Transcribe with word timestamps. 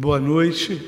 Boa 0.00 0.20
noite 0.20 0.80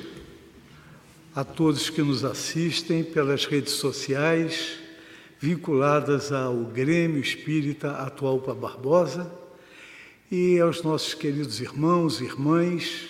a 1.35 1.43
todos 1.43 1.91
que 1.91 2.01
nos 2.01 2.25
assistem 2.25 3.03
pelas 3.03 3.45
redes 3.45 3.73
sociais 3.73 4.79
vinculadas 5.41 6.31
ao 6.31 6.55
Grêmio 6.67 7.19
Espírita 7.19 7.91
Atualpa 7.91 8.55
Barbosa 8.55 9.29
e 10.31 10.61
aos 10.61 10.85
nossos 10.85 11.13
queridos 11.13 11.61
irmãos 11.61 12.21
e 12.21 12.25
irmãs, 12.25 13.09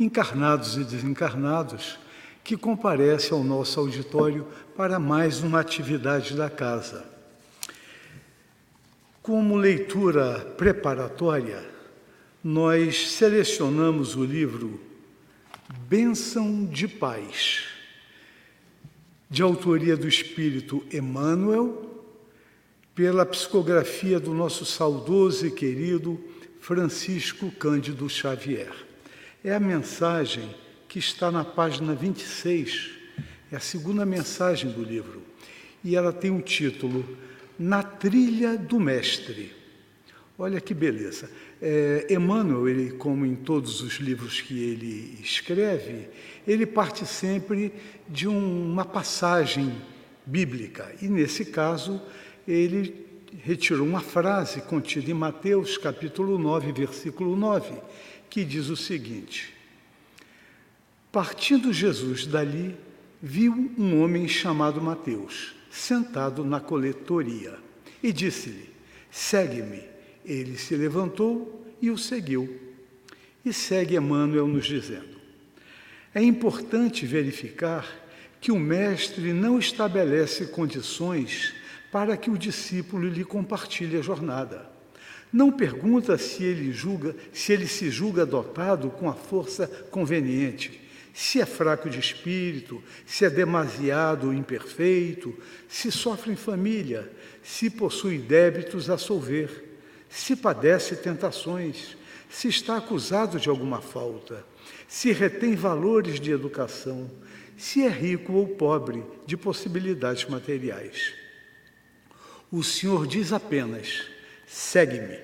encarnados 0.00 0.76
e 0.76 0.82
desencarnados, 0.82 1.96
que 2.42 2.56
comparecem 2.56 3.38
ao 3.38 3.44
nosso 3.44 3.78
auditório 3.78 4.44
para 4.76 4.98
mais 4.98 5.44
uma 5.44 5.60
atividade 5.60 6.34
da 6.34 6.50
casa. 6.50 7.08
Como 9.22 9.54
leitura 9.54 10.40
preparatória, 10.58 11.64
nós 12.42 13.12
selecionamos 13.12 14.16
o 14.16 14.24
livro 14.24 14.95
Bênção 15.68 16.64
de 16.64 16.86
Paz, 16.86 17.64
de 19.28 19.42
autoria 19.42 19.96
do 19.96 20.06
Espírito 20.06 20.86
Emmanuel, 20.92 22.04
pela 22.94 23.26
psicografia 23.26 24.20
do 24.20 24.32
nosso 24.32 24.64
saudoso 24.64 25.44
e 25.44 25.50
querido 25.50 26.20
Francisco 26.60 27.50
Cândido 27.50 28.08
Xavier. 28.08 28.72
É 29.42 29.54
a 29.54 29.60
mensagem 29.60 30.54
que 30.88 31.00
está 31.00 31.32
na 31.32 31.44
página 31.44 31.96
26, 31.96 32.90
é 33.50 33.56
a 33.56 33.60
segunda 33.60 34.06
mensagem 34.06 34.70
do 34.70 34.84
livro, 34.84 35.20
e 35.82 35.96
ela 35.96 36.12
tem 36.12 36.30
o 36.30 36.40
título 36.40 37.04
Na 37.58 37.82
Trilha 37.82 38.56
do 38.56 38.78
Mestre. 38.78 39.52
Olha 40.38 40.60
que 40.60 40.74
beleza. 40.74 41.30
É, 41.62 42.06
Emmanuel, 42.10 42.68
ele, 42.68 42.92
como 42.92 43.24
em 43.24 43.34
todos 43.34 43.80
os 43.80 43.94
livros 43.94 44.40
que 44.42 44.62
ele 44.62 45.18
escreve, 45.22 46.08
ele 46.46 46.66
parte 46.66 47.06
sempre 47.06 47.72
de 48.06 48.28
um, 48.28 48.72
uma 48.72 48.84
passagem 48.84 49.74
bíblica. 50.26 50.94
E 51.00 51.08
nesse 51.08 51.46
caso, 51.46 52.02
ele 52.46 53.06
retirou 53.42 53.86
uma 53.86 54.00
frase 54.00 54.60
contida 54.60 55.10
em 55.10 55.14
Mateus, 55.14 55.78
capítulo 55.78 56.36
9, 56.36 56.70
versículo 56.70 57.34
9, 57.34 57.72
que 58.28 58.44
diz 58.44 58.68
o 58.68 58.76
seguinte: 58.76 59.54
Partindo 61.10 61.72
Jesus 61.72 62.26
dali, 62.26 62.76
viu 63.22 63.72
um 63.78 64.02
homem 64.02 64.28
chamado 64.28 64.82
Mateus, 64.82 65.54
sentado 65.70 66.44
na 66.44 66.60
coletoria, 66.60 67.54
e 68.02 68.12
disse-lhe: 68.12 68.68
Segue-me. 69.10 69.95
Ele 70.26 70.58
se 70.58 70.74
levantou 70.74 71.64
e 71.80 71.90
o 71.90 71.96
seguiu. 71.96 72.60
E 73.44 73.52
segue 73.52 73.96
Emmanuel 73.96 74.48
nos 74.48 74.66
dizendo: 74.66 75.16
É 76.12 76.20
importante 76.20 77.06
verificar 77.06 77.86
que 78.40 78.50
o 78.50 78.58
mestre 78.58 79.32
não 79.32 79.58
estabelece 79.58 80.46
condições 80.46 81.54
para 81.92 82.16
que 82.16 82.28
o 82.28 82.36
discípulo 82.36 83.08
lhe 83.08 83.24
compartilhe 83.24 83.96
a 83.96 84.02
jornada. 84.02 84.68
Não 85.32 85.50
pergunta 85.50 86.18
se 86.18 86.44
ele 86.44 86.72
julga, 86.72 87.14
se 87.32 87.52
ele 87.52 87.66
se 87.66 87.90
julga 87.90 88.26
dotado 88.26 88.90
com 88.90 89.08
a 89.08 89.14
força 89.14 89.66
conveniente, 89.90 90.80
se 91.12 91.40
é 91.40 91.46
fraco 91.46 91.88
de 91.88 91.98
espírito, 91.98 92.82
se 93.06 93.24
é 93.24 93.30
demasiado 93.30 94.32
imperfeito, 94.32 95.34
se 95.68 95.90
sofre 95.90 96.32
em 96.32 96.36
família, 96.36 97.10
se 97.42 97.70
possui 97.70 98.18
débitos 98.18 98.90
a 98.90 98.98
solver 98.98 99.65
se 100.16 100.34
padece 100.34 100.96
tentações, 100.96 101.94
se 102.30 102.48
está 102.48 102.78
acusado 102.78 103.38
de 103.38 103.50
alguma 103.50 103.82
falta, 103.82 104.46
se 104.88 105.12
retém 105.12 105.54
valores 105.54 106.18
de 106.18 106.30
educação, 106.30 107.10
se 107.54 107.82
é 107.82 107.88
rico 107.88 108.32
ou 108.32 108.48
pobre 108.48 109.04
de 109.26 109.36
possibilidades 109.36 110.24
materiais. 110.24 111.12
O 112.50 112.64
Senhor 112.64 113.06
diz 113.06 113.30
apenas: 113.30 114.04
segue-me, 114.46 115.18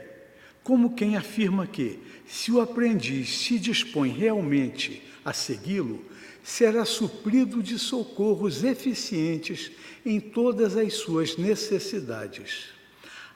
como 0.63 0.95
quem 0.95 1.17
afirma 1.17 1.67
que, 1.67 1.99
se 2.27 2.53
o 2.53 2.61
aprendiz 2.61 3.39
se 3.39 3.59
dispõe 3.59 4.11
realmente 4.11 5.03
a 5.25 5.33
segui-lo, 5.33 6.05
será 6.45 6.85
suprido 6.85 7.63
de 7.63 7.79
socorros 7.79 8.63
eficientes 8.63 9.73
em 10.05 10.21
todas 10.21 10.77
as 10.77 10.93
suas 10.93 11.39
necessidades. 11.39 12.72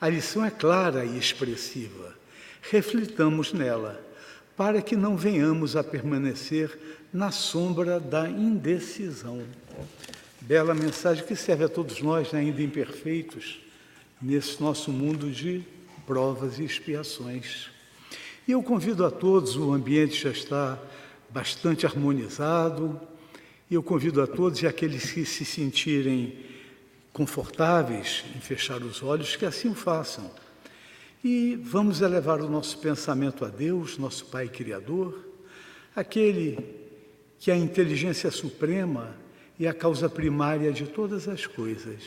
A 0.01 0.09
lição 0.09 0.45
é 0.45 0.51
clara 0.51 1.05
e 1.05 1.19
expressiva. 1.19 2.15
Reflitamos 2.71 3.53
nela, 3.53 4.05
para 4.57 4.83
que 4.83 4.97
não 4.97 5.17
venhamos 5.17 5.75
a 5.77 5.83
permanecer 5.83 6.79
na 7.13 7.31
sombra 7.31 7.99
da 7.99 8.29
indecisão. 8.29 9.43
Bela 10.41 10.75
mensagem 10.75 11.25
que 11.25 11.35
serve 11.35 11.65
a 11.65 11.69
todos 11.69 12.03
nós, 12.03 12.35
ainda 12.35 12.63
imperfeitos, 12.63 13.61
nesse 14.21 14.61
nosso 14.61 14.91
mundo 14.93 15.31
de 15.31 15.65
provas 16.07 16.59
e 16.59 16.65
expiações. 16.65 17.69
E 18.47 18.53
eu 18.53 18.63
convido 18.63 19.05
a 19.05 19.11
todos, 19.11 19.57
o 19.57 19.73
ambiente 19.73 20.23
já 20.23 20.31
está 20.31 20.79
bastante 21.31 21.87
harmonizado, 21.87 23.01
e 23.71 23.75
eu 23.75 23.83
convido 23.83 24.23
a 24.23 24.27
todos 24.27 24.63
e 24.63 24.67
aqueles 24.67 25.11
que 25.11 25.25
se 25.25 25.45
sentirem 25.45 26.37
confortáveis 27.17 28.27
em 28.37 28.41
fechar 28.41 28.83
os 28.83 29.03
olhos, 29.03 29.37
que 29.37 29.47
assim 29.47 29.71
o 29.71 29.75
façam. 29.75 30.31
E 31.25 31.57
vamos 31.57 32.03
elevar 32.03 32.43
o 32.43 32.51
nosso 32.51 32.77
pensamento 32.77 33.43
a 33.43 33.49
Deus, 33.49 33.97
nosso 33.97 34.27
Pai 34.27 34.49
Criador, 34.49 35.27
aquele 35.95 36.59
que 37.39 37.51
é 37.51 37.55
a 37.55 37.57
inteligência 37.57 38.31
suprema 38.31 39.17
e 39.59 39.67
a 39.67 39.73
causa 39.73 40.11
primária 40.11 40.71
de 40.71 40.85
todas 40.85 41.27
as 41.27 41.47
coisas. 41.47 42.03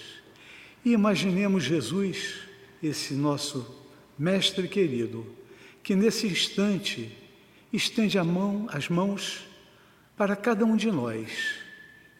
E 0.85 0.91
imaginemos 0.91 1.63
Jesus, 1.63 2.41
esse 2.83 3.15
nosso 3.15 3.83
mestre 4.15 4.67
querido, 4.67 5.25
que 5.81 5.95
nesse 5.95 6.27
instante 6.27 7.17
estende 7.73 8.19
a 8.19 8.23
mão, 8.23 8.67
as 8.69 8.89
mãos 8.89 9.43
para 10.15 10.35
cada 10.35 10.63
um 10.65 10.75
de 10.75 10.91
nós 10.91 11.31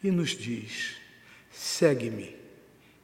e 0.02 0.10
nos 0.10 0.30
diz: 0.30 0.96
segue-me. 1.52 2.39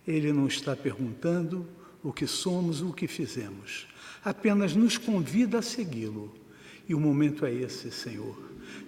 Ele 0.07 0.33
não 0.33 0.47
está 0.47 0.77
perguntando 0.77 1.67
o 2.03 2.13
que 2.13 2.27
somos, 2.27 2.81
o 2.81 2.93
que 2.93 3.09
fizemos. 3.09 3.87
Apenas 4.25 4.75
nos 4.75 4.97
convida 4.97 5.59
a 5.59 5.63
segui-lo. 5.63 6.33
E 6.89 6.95
o 6.95 7.01
momento 7.01 7.45
é 7.45 7.53
esse, 7.53 7.91
Senhor. 7.91 8.39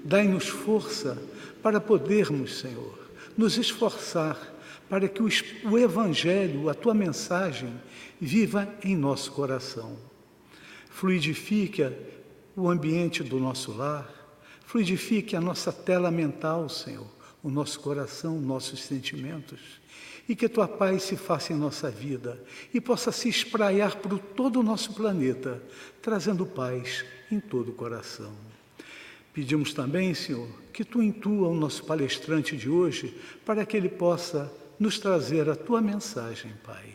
Dai-nos 0.04 0.46
força 0.46 1.20
para 1.62 1.80
podermos, 1.80 2.58
Senhor, 2.58 2.96
nos 3.36 3.58
esforçar 3.58 4.54
para 4.88 5.08
que 5.08 5.22
o 5.22 5.78
Evangelho, 5.78 6.68
a 6.68 6.74
tua 6.74 6.94
mensagem, 6.94 7.72
viva 8.20 8.72
em 8.82 8.96
nosso 8.96 9.32
coração. 9.32 9.96
Fluidifique 10.88 11.92
o 12.56 12.68
ambiente 12.68 13.22
do 13.22 13.38
nosso 13.38 13.72
lar, 13.72 14.08
fluidifique 14.64 15.36
a 15.36 15.40
nossa 15.40 15.72
tela 15.72 16.10
mental, 16.10 16.68
Senhor, 16.68 17.06
o 17.42 17.50
nosso 17.50 17.80
coração, 17.80 18.40
nossos 18.40 18.82
sentimentos 18.82 19.60
e 20.28 20.36
que 20.36 20.46
a 20.46 20.48
tua 20.48 20.68
paz 20.68 21.04
se 21.04 21.16
faça 21.16 21.52
em 21.52 21.56
nossa 21.56 21.90
vida 21.90 22.38
e 22.72 22.80
possa 22.80 23.10
se 23.10 23.28
espraiar 23.28 23.96
por 23.96 24.18
todo 24.18 24.60
o 24.60 24.62
nosso 24.62 24.92
planeta, 24.92 25.62
trazendo 26.02 26.44
paz 26.44 27.04
em 27.32 27.40
todo 27.40 27.70
o 27.70 27.74
coração. 27.74 28.32
Pedimos 29.32 29.72
também, 29.72 30.12
Senhor, 30.12 30.48
que 30.72 30.84
tu 30.84 31.02
intua 31.02 31.48
o 31.48 31.54
nosso 31.54 31.84
palestrante 31.84 32.56
de 32.56 32.68
hoje 32.68 33.16
para 33.44 33.64
que 33.64 33.76
ele 33.76 33.88
possa 33.88 34.52
nos 34.78 34.98
trazer 34.98 35.48
a 35.48 35.56
tua 35.56 35.80
mensagem, 35.80 36.52
Pai. 36.64 36.86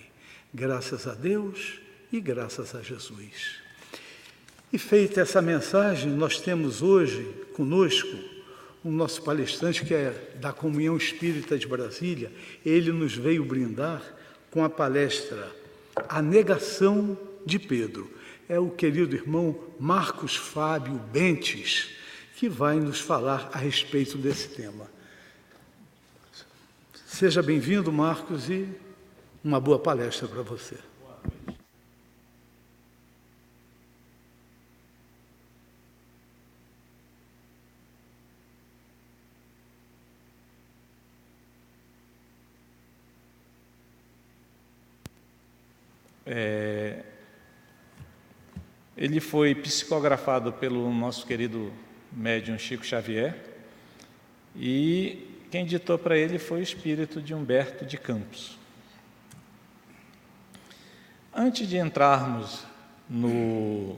Graças 0.53 1.07
a 1.07 1.15
Deus 1.15 1.79
e 2.11 2.21
graças 2.21 2.75
a 2.75 2.81
Jesus. 2.81 3.55
E 4.71 4.77
feita 4.77 5.21
essa 5.21 5.41
mensagem, 5.41 6.11
nós 6.11 6.39
temos 6.39 6.81
hoje 6.81 7.23
conosco 7.55 8.32
o 8.83 8.91
nosso 8.91 9.21
palestrante, 9.21 9.85
que 9.85 9.93
é 9.93 10.11
da 10.35 10.51
Comunhão 10.51 10.97
Espírita 10.97 11.57
de 11.57 11.67
Brasília, 11.67 12.31
ele 12.65 12.91
nos 12.91 13.15
veio 13.15 13.45
brindar 13.45 14.01
com 14.51 14.63
a 14.63 14.69
palestra 14.69 15.49
A 16.09 16.21
Negação 16.21 17.17
de 17.45 17.57
Pedro. 17.57 18.11
É 18.49 18.59
o 18.59 18.69
querido 18.69 19.15
irmão 19.15 19.57
Marcos 19.79 20.35
Fábio 20.35 20.95
Bentes, 21.11 21.91
que 22.35 22.49
vai 22.49 22.75
nos 22.75 22.99
falar 22.99 23.49
a 23.53 23.57
respeito 23.57 24.17
desse 24.17 24.49
tema. 24.49 24.91
Seja 27.07 27.41
bem-vindo, 27.41 27.91
Marcos, 27.91 28.49
e 28.49 28.67
uma 29.43 29.59
boa 29.59 29.79
palestra 29.79 30.27
para 30.27 30.41
você. 30.41 30.75
É, 46.35 47.03
ele 48.97 49.19
foi 49.19 49.53
psicografado 49.53 50.51
pelo 50.51 50.91
nosso 50.91 51.27
querido 51.27 51.71
médium 52.11 52.57
Chico 52.57 52.83
Xavier 52.83 53.35
E 54.55 55.27
quem 55.51 55.63
ditou 55.63 55.95
para 55.99 56.17
ele 56.17 56.39
foi 56.39 56.61
o 56.61 56.63
espírito 56.63 57.21
de 57.21 57.35
Humberto 57.35 57.85
de 57.85 57.99
Campos. 57.99 58.57
Antes 61.31 61.67
de 61.67 61.77
entrarmos 61.77 62.65
no, 63.07 63.95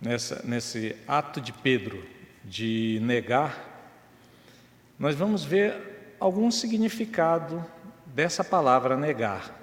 nessa, 0.00 0.40
nesse 0.42 0.96
ato 1.06 1.38
de 1.38 1.52
Pedro 1.52 2.02
de 2.42 2.98
negar, 3.02 3.94
nós 4.98 5.14
vamos 5.14 5.44
ver 5.44 6.16
algum 6.18 6.50
significado 6.50 7.62
dessa 8.06 8.42
palavra 8.42 8.96
negar. 8.96 9.61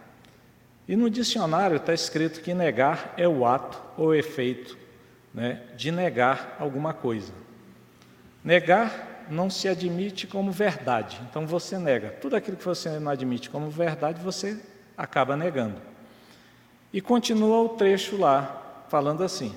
E 0.90 0.96
no 0.96 1.08
dicionário 1.08 1.78
está 1.78 1.94
escrito 1.94 2.42
que 2.42 2.52
negar 2.52 3.14
é 3.16 3.28
o 3.28 3.46
ato 3.46 3.80
ou 3.96 4.16
efeito 4.16 4.76
né, 5.32 5.62
de 5.78 5.92
negar 5.92 6.58
alguma 6.60 6.96
coisa. 6.96 7.32
Negar 8.44 9.28
não 9.30 9.52
se 9.52 9.68
admite 9.68 10.26
como 10.26 10.52
verdade, 10.52 11.22
então 11.30 11.46
você 11.46 11.78
nega. 11.78 12.10
Tudo 12.20 12.36
aquilo 12.36 12.58
que 12.58 12.66
você 12.66 12.98
não 12.98 13.12
admite 13.12 13.52
como 13.52 13.70
verdade, 13.70 14.20
você 14.20 14.60
acaba 14.98 15.38
negando. 15.38 15.80
E 16.92 17.00
continua 17.00 17.62
o 17.62 17.70
trecho 17.70 18.18
lá, 18.18 18.84
falando 18.90 19.24
assim: 19.24 19.56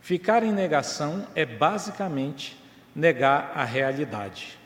ficar 0.00 0.44
em 0.44 0.52
negação 0.52 1.26
é 1.34 1.44
basicamente 1.44 2.56
negar 2.94 3.50
a 3.52 3.64
realidade, 3.64 4.56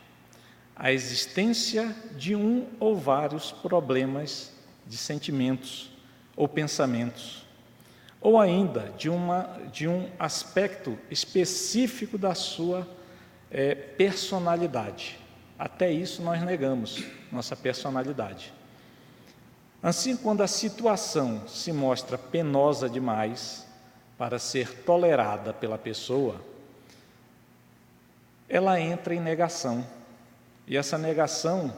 a 0.77 0.93
existência 0.93 1.97
de 2.15 2.37
um 2.37 2.67
ou 2.79 2.95
vários 2.95 3.51
problemas 3.51 4.55
de 4.87 4.97
sentimentos 4.97 5.91
ou 6.37 6.47
pensamentos, 6.49 7.45
ou 8.21 8.39
ainda 8.39 8.93
de, 8.97 9.09
uma, 9.09 9.59
de 9.73 9.89
um 9.89 10.09
aspecto 10.19 10.99
específico 11.11 12.19
da 12.19 12.35
sua 12.35 12.87
é, 13.51 13.75
personalidade. 13.75 15.19
Até 15.59 15.91
isso 15.91 16.23
nós 16.23 16.43
negamos, 16.43 17.03
nossa 17.33 17.57
personalidade. 17.57 18.53
Assim, 19.83 20.17
quando 20.17 20.43
a 20.43 20.47
situação 20.47 21.47
se 21.47 21.73
mostra 21.73 22.19
penosa 22.19 22.89
demais 22.89 23.67
para 24.19 24.39
ser 24.39 24.83
tolerada 24.83 25.53
pela 25.53 25.79
pessoa, 25.79 26.41
ela 28.49 28.81
entra 28.81 29.15
em 29.15 29.21
negação. 29.21 29.87
E 30.67 30.77
essa 30.77 30.99
negação 30.99 31.73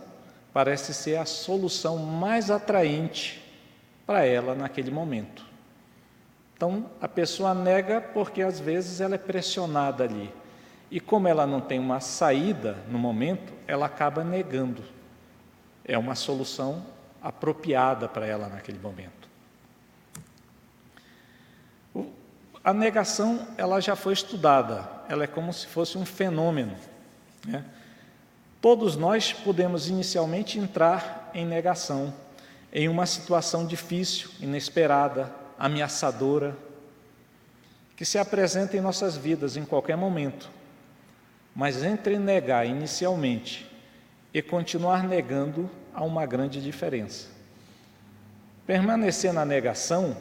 parece 0.52 0.94
ser 0.94 1.16
a 1.16 1.24
solução 1.24 1.98
mais 1.98 2.50
atraente 2.50 3.42
para 4.06 4.24
ela 4.24 4.54
naquele 4.54 4.90
momento. 4.90 5.44
Então, 6.56 6.90
a 7.00 7.06
pessoa 7.06 7.54
nega 7.54 8.00
porque 8.00 8.42
às 8.42 8.58
vezes 8.58 9.00
ela 9.00 9.14
é 9.14 9.18
pressionada 9.18 10.04
ali. 10.04 10.32
E 10.90 10.98
como 10.98 11.28
ela 11.28 11.46
não 11.46 11.60
tem 11.60 11.78
uma 11.78 12.00
saída 12.00 12.78
no 12.88 12.98
momento, 12.98 13.52
ela 13.66 13.86
acaba 13.86 14.24
negando. 14.24 14.82
É 15.84 15.96
uma 15.96 16.14
solução 16.14 16.84
apropriada 17.22 18.08
para 18.08 18.26
ela 18.26 18.48
naquele 18.48 18.78
momento. 18.78 19.28
A 22.64 22.74
negação 22.74 23.46
ela 23.56 23.80
já 23.80 23.94
foi 23.94 24.12
estudada, 24.12 24.88
ela 25.08 25.24
é 25.24 25.26
como 25.26 25.52
se 25.52 25.66
fosse 25.66 25.96
um 25.96 26.04
fenômeno. 26.04 26.76
Né? 27.46 27.64
Todos 28.60 28.96
nós 28.96 29.32
podemos 29.32 29.88
inicialmente 29.88 30.58
entrar 30.58 31.30
em 31.32 31.46
negação, 31.46 32.12
em 32.72 32.88
uma 32.88 33.06
situação 33.06 33.64
difícil, 33.64 34.30
inesperada, 34.40 35.32
ameaçadora, 35.58 36.56
que 37.96 38.04
se 38.04 38.18
apresenta 38.18 38.76
em 38.76 38.80
nossas 38.80 39.16
vidas 39.16 39.56
em 39.56 39.64
qualquer 39.64 39.96
momento. 39.96 40.50
Mas 41.54 41.82
entre 41.82 42.18
negar 42.18 42.66
inicialmente 42.66 43.68
e 44.32 44.42
continuar 44.42 45.02
negando, 45.02 45.70
há 45.94 46.04
uma 46.04 46.26
grande 46.26 46.62
diferença. 46.62 47.28
Permanecer 48.66 49.32
na 49.32 49.44
negação 49.44 50.16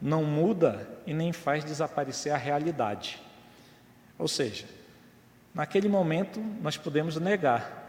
não 0.00 0.24
muda 0.24 0.88
e 1.06 1.14
nem 1.14 1.32
faz 1.32 1.64
desaparecer 1.64 2.32
a 2.32 2.36
realidade. 2.36 3.22
Ou 4.18 4.26
seja, 4.28 4.66
naquele 5.54 5.88
momento 5.88 6.40
nós 6.60 6.76
podemos 6.76 7.16
negar, 7.16 7.81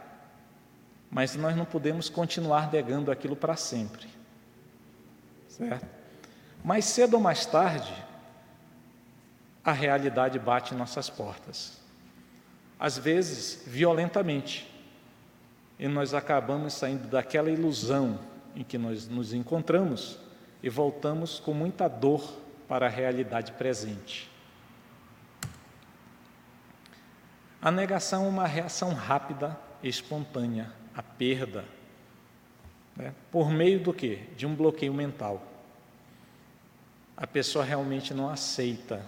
mas 1.14 1.36
nós 1.36 1.56
não 1.56 1.64
podemos 1.64 2.10
continuar 2.10 2.72
negando 2.72 3.12
aquilo 3.12 3.36
para 3.36 3.56
sempre. 3.56 4.08
Certo? 5.48 5.86
Mais 6.64 6.86
cedo 6.86 7.14
ou 7.14 7.20
mais 7.20 7.46
tarde, 7.46 7.94
a 9.64 9.72
realidade 9.72 10.40
bate 10.40 10.74
em 10.74 10.78
nossas 10.78 11.12
portas. 11.12 11.80
Às 12.80 12.98
vezes, 12.98 13.64
violentamente. 13.68 14.68
E 15.78 15.88
nós 15.88 16.16
acabamos 16.16 16.74
saindo 16.74 17.08
daquela 17.08 17.52
ilusão 17.52 18.20
em 18.56 18.64
que 18.64 18.80
nós 18.80 19.08
nos 19.08 19.34
encontramos 19.34 20.18
e 20.64 20.70
voltamos 20.70 21.40
com 21.40 21.54
muita 21.54 21.88
dor 21.88 22.40
para 22.68 22.88
a 22.88 22.90
realidade 22.90 23.52
presente. 23.52 24.32
A 27.62 27.70
negação 27.70 28.26
é 28.26 28.30
uma 28.30 28.48
reação 28.48 28.94
rápida 28.96 29.56
e 29.84 29.88
espontânea 29.88 30.83
a 30.96 31.02
perda, 31.02 31.66
né? 32.96 33.14
por 33.32 33.50
meio 33.50 33.80
do 33.80 33.94
que? 33.94 34.18
De 34.38 34.46
um 34.46 34.56
bloqueio 34.56 34.94
mental. 34.94 35.42
A 37.16 37.28
pessoa 37.28 37.64
realmente 37.64 38.14
não 38.14 38.30
aceita 38.30 39.06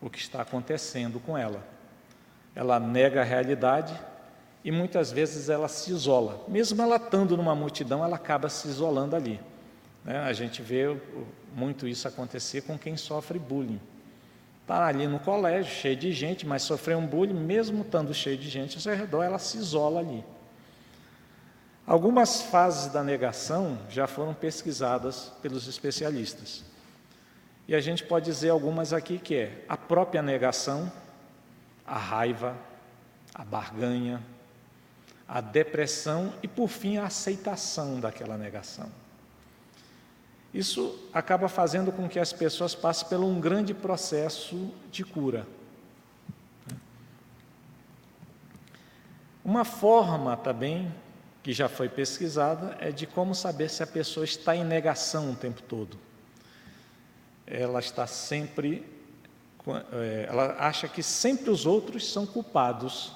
o 0.00 0.10
que 0.10 0.18
está 0.18 0.42
acontecendo 0.42 1.20
com 1.20 1.36
ela. 1.36 1.64
Ela 2.54 2.78
nega 2.78 3.20
a 3.20 3.24
realidade 3.24 3.98
e 4.64 4.70
muitas 4.70 5.10
vezes 5.10 5.48
ela 5.48 5.68
se 5.68 5.90
isola. 5.90 6.44
Mesmo 6.48 6.80
ela 6.82 6.96
estando 6.96 7.36
numa 7.36 7.54
multidão, 7.54 8.04
ela 8.04 8.16
acaba 8.16 8.48
se 8.48 8.68
isolando 8.68 9.16
ali. 9.16 9.40
Né? 10.04 10.18
A 10.18 10.32
gente 10.32 10.62
vê 10.62 10.96
muito 11.54 11.86
isso 11.86 12.06
acontecer 12.06 12.62
com 12.62 12.78
quem 12.78 12.96
sofre 12.96 13.38
bullying. 13.38 13.80
Está 14.62 14.86
ali 14.86 15.06
no 15.06 15.18
colégio, 15.18 15.72
cheio 15.72 15.96
de 15.96 16.12
gente, 16.12 16.46
mas 16.46 16.62
sofreu 16.62 16.98
um 16.98 17.06
bullying, 17.06 17.34
mesmo 17.34 17.82
estando 17.82 18.14
cheio 18.14 18.38
de 18.38 18.48
gente 18.48 18.76
ao 18.76 18.80
seu 18.80 18.94
redor, 18.94 19.22
ela 19.22 19.38
se 19.38 19.58
isola 19.58 20.00
ali. 20.00 20.24
Algumas 21.86 22.42
fases 22.42 22.92
da 22.92 23.02
negação 23.02 23.78
já 23.90 24.06
foram 24.06 24.32
pesquisadas 24.32 25.32
pelos 25.42 25.66
especialistas. 25.66 26.64
E 27.66 27.74
a 27.74 27.80
gente 27.80 28.04
pode 28.04 28.26
dizer 28.26 28.50
algumas 28.50 28.92
aqui 28.92 29.18
que 29.18 29.34
é 29.34 29.64
a 29.68 29.76
própria 29.76 30.22
negação, 30.22 30.90
a 31.86 31.98
raiva, 31.98 32.56
a 33.34 33.44
barganha, 33.44 34.22
a 35.26 35.40
depressão 35.40 36.32
e 36.42 36.48
por 36.48 36.68
fim 36.68 36.98
a 36.98 37.06
aceitação 37.06 37.98
daquela 37.98 38.36
negação. 38.36 38.88
Isso 40.52 41.08
acaba 41.12 41.48
fazendo 41.48 41.90
com 41.90 42.08
que 42.08 42.18
as 42.18 42.32
pessoas 42.32 42.74
passem 42.74 43.08
por 43.08 43.20
um 43.20 43.40
grande 43.40 43.72
processo 43.72 44.70
de 44.90 45.04
cura. 45.04 45.46
Uma 49.44 49.64
forma 49.64 50.36
também 50.36 50.92
que 51.42 51.52
já 51.52 51.68
foi 51.68 51.88
pesquisada 51.88 52.76
é 52.80 52.90
de 52.92 53.06
como 53.06 53.34
saber 53.34 53.68
se 53.68 53.82
a 53.82 53.86
pessoa 53.86 54.24
está 54.24 54.54
em 54.54 54.64
negação 54.64 55.32
o 55.32 55.34
tempo 55.36 55.60
todo. 55.62 55.98
Ela 57.46 57.80
está 57.80 58.06
sempre, 58.06 58.86
é, 59.92 60.26
ela 60.28 60.56
acha 60.58 60.86
que 60.86 61.02
sempre 61.02 61.50
os 61.50 61.66
outros 61.66 62.10
são 62.10 62.24
culpados 62.24 63.12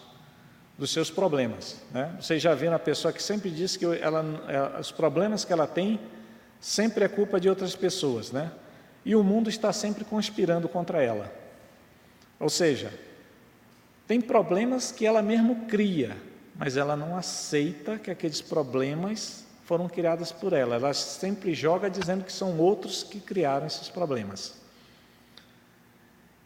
dos 0.77 0.91
seus 0.91 1.11
problemas. 1.11 1.81
Né? 1.93 2.17
Vocês 2.21 2.43
já 2.43 2.55
viram 2.55 2.75
a 2.75 2.79
pessoa 2.79 3.13
que 3.13 3.23
sempre 3.23 3.51
diz 3.51 3.77
que 3.77 3.85
ela, 3.85 4.25
é, 4.49 4.81
os 4.81 4.91
problemas 4.91 5.45
que 5.45 5.53
ela 5.53 5.67
tem 5.67 6.01
sempre 6.61 7.05
é 7.05 7.09
culpa 7.09 7.39
de 7.39 7.49
outras 7.49 7.77
pessoas, 7.77 8.33
né? 8.33 8.51
E 9.05 9.15
o 9.15 9.23
mundo 9.23 9.49
está 9.49 9.73
sempre 9.73 10.05
conspirando 10.05 10.69
contra 10.69 11.01
ela. 11.01 11.33
Ou 12.41 12.51
seja, 12.51 12.93
tem 14.07 14.21
problemas 14.21 14.91
que 14.91 15.07
ela 15.07 15.23
mesmo 15.23 15.67
cria, 15.67 16.17
mas 16.59 16.77
ela 16.77 16.97
não 16.97 17.17
aceita 17.17 17.99
que 17.99 18.11
aqueles 18.11 18.41
problemas 18.41 19.45
foram 19.65 19.89
criados 19.89 20.33
por 20.33 20.53
ela. 20.53 20.77
Ela 20.77 20.95
sempre 20.95 21.55
joga 21.55 21.91
dizendo 21.91 22.25
que 22.25 22.33
são 22.33 22.59
outros 22.59 23.03
que 23.03 23.21
criaram 23.21 23.67
esses 23.67 23.89
problemas. 23.89 24.55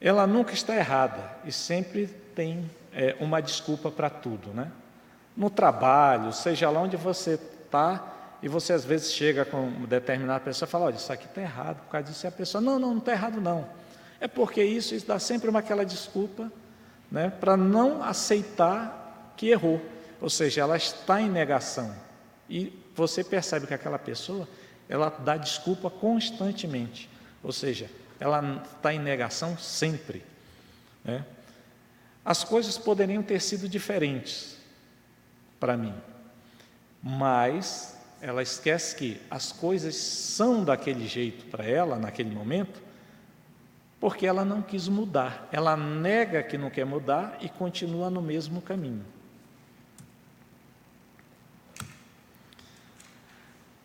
Ela 0.00 0.26
nunca 0.26 0.52
está 0.52 0.74
errada 0.74 1.30
e 1.44 1.52
sempre 1.52 2.06
tem 2.34 2.68
é, 2.92 3.14
uma 3.20 3.40
desculpa 3.40 3.90
para 3.90 4.08
tudo, 4.08 4.52
né? 4.54 4.72
No 5.36 5.50
trabalho, 5.50 6.32
seja 6.32 6.70
lá 6.70 6.80
onde 6.80 6.96
você 6.96 7.38
está, 7.64 8.16
e 8.42 8.48
você 8.48 8.72
às 8.72 8.84
vezes 8.84 9.12
chega 9.12 9.44
com 9.44 9.68
uma 9.68 9.86
determinada 9.86 10.40
pessoa 10.40 10.66
e 10.66 10.70
fala, 10.70 10.86
olha, 10.86 10.96
isso 10.96 11.12
aqui 11.12 11.26
está 11.26 11.42
errado, 11.42 11.76
por 11.82 11.90
causa 11.90 12.08
disso, 12.08 12.26
e 12.26 12.28
a 12.28 12.32
pessoa, 12.32 12.60
não, 12.60 12.78
não, 12.78 12.90
não 12.90 12.98
está 12.98 13.12
errado 13.12 13.40
não. 13.40 13.66
É 14.18 14.26
porque 14.26 14.62
isso, 14.62 14.94
isso 14.94 15.06
dá 15.06 15.18
sempre 15.18 15.48
uma 15.50 15.60
aquela 15.60 15.84
desculpa, 15.84 16.50
né, 17.10 17.30
para 17.38 17.56
não 17.56 18.02
aceitar 18.02 19.34
que 19.36 19.48
errou. 19.48 19.80
Ou 20.20 20.28
seja, 20.28 20.60
ela 20.60 20.76
está 20.76 21.20
em 21.20 21.30
negação. 21.30 21.94
E 22.48 22.72
você 22.94 23.24
percebe 23.24 23.66
que 23.66 23.74
aquela 23.74 23.98
pessoa, 23.98 24.46
ela 24.88 25.08
dá 25.08 25.36
desculpa 25.36 25.88
constantemente. 25.88 27.08
Ou 27.42 27.52
seja, 27.52 27.88
ela 28.18 28.62
está 28.76 28.92
em 28.92 28.98
negação 28.98 29.56
sempre. 29.56 30.22
Né? 31.02 31.24
As 32.24 32.44
coisas 32.44 32.76
poderiam 32.76 33.22
ter 33.22 33.40
sido 33.40 33.68
diferentes, 33.68 34.58
para 35.58 35.76
mim. 35.76 35.94
Mas 37.02 37.96
ela 38.20 38.42
esquece 38.42 38.94
que 38.94 39.20
as 39.30 39.50
coisas 39.52 39.96
são 39.96 40.62
daquele 40.62 41.08
jeito 41.08 41.46
para 41.46 41.64
ela 41.64 41.96
naquele 41.96 42.34
momento, 42.34 42.82
porque 43.98 44.26
ela 44.26 44.44
não 44.44 44.60
quis 44.60 44.86
mudar. 44.88 45.48
Ela 45.50 45.76
nega 45.76 46.42
que 46.42 46.58
não 46.58 46.68
quer 46.68 46.84
mudar 46.84 47.38
e 47.40 47.48
continua 47.48 48.10
no 48.10 48.20
mesmo 48.20 48.60
caminho. 48.60 49.04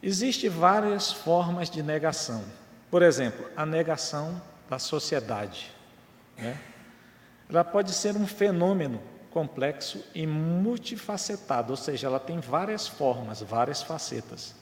Existem 0.05 0.51
várias 0.51 1.12
formas 1.12 1.67
de 1.67 1.81
negação. 1.81 2.43
Por 2.91 3.01
exemplo, 3.01 3.43
a 3.57 3.65
negação 3.65 4.39
da 4.69 4.77
sociedade. 4.77 5.71
Né? 6.38 6.62
Ela 7.50 7.63
pode 7.63 7.91
ser 7.91 8.15
um 8.15 8.27
fenômeno 8.27 9.01
complexo 9.31 10.05
e 10.13 10.27
multifacetado, 10.27 11.71
ou 11.71 11.77
seja, 11.77 12.05
ela 12.05 12.19
tem 12.19 12.39
várias 12.39 12.88
formas, 12.88 13.41
várias 13.41 13.81
facetas. 13.81 14.53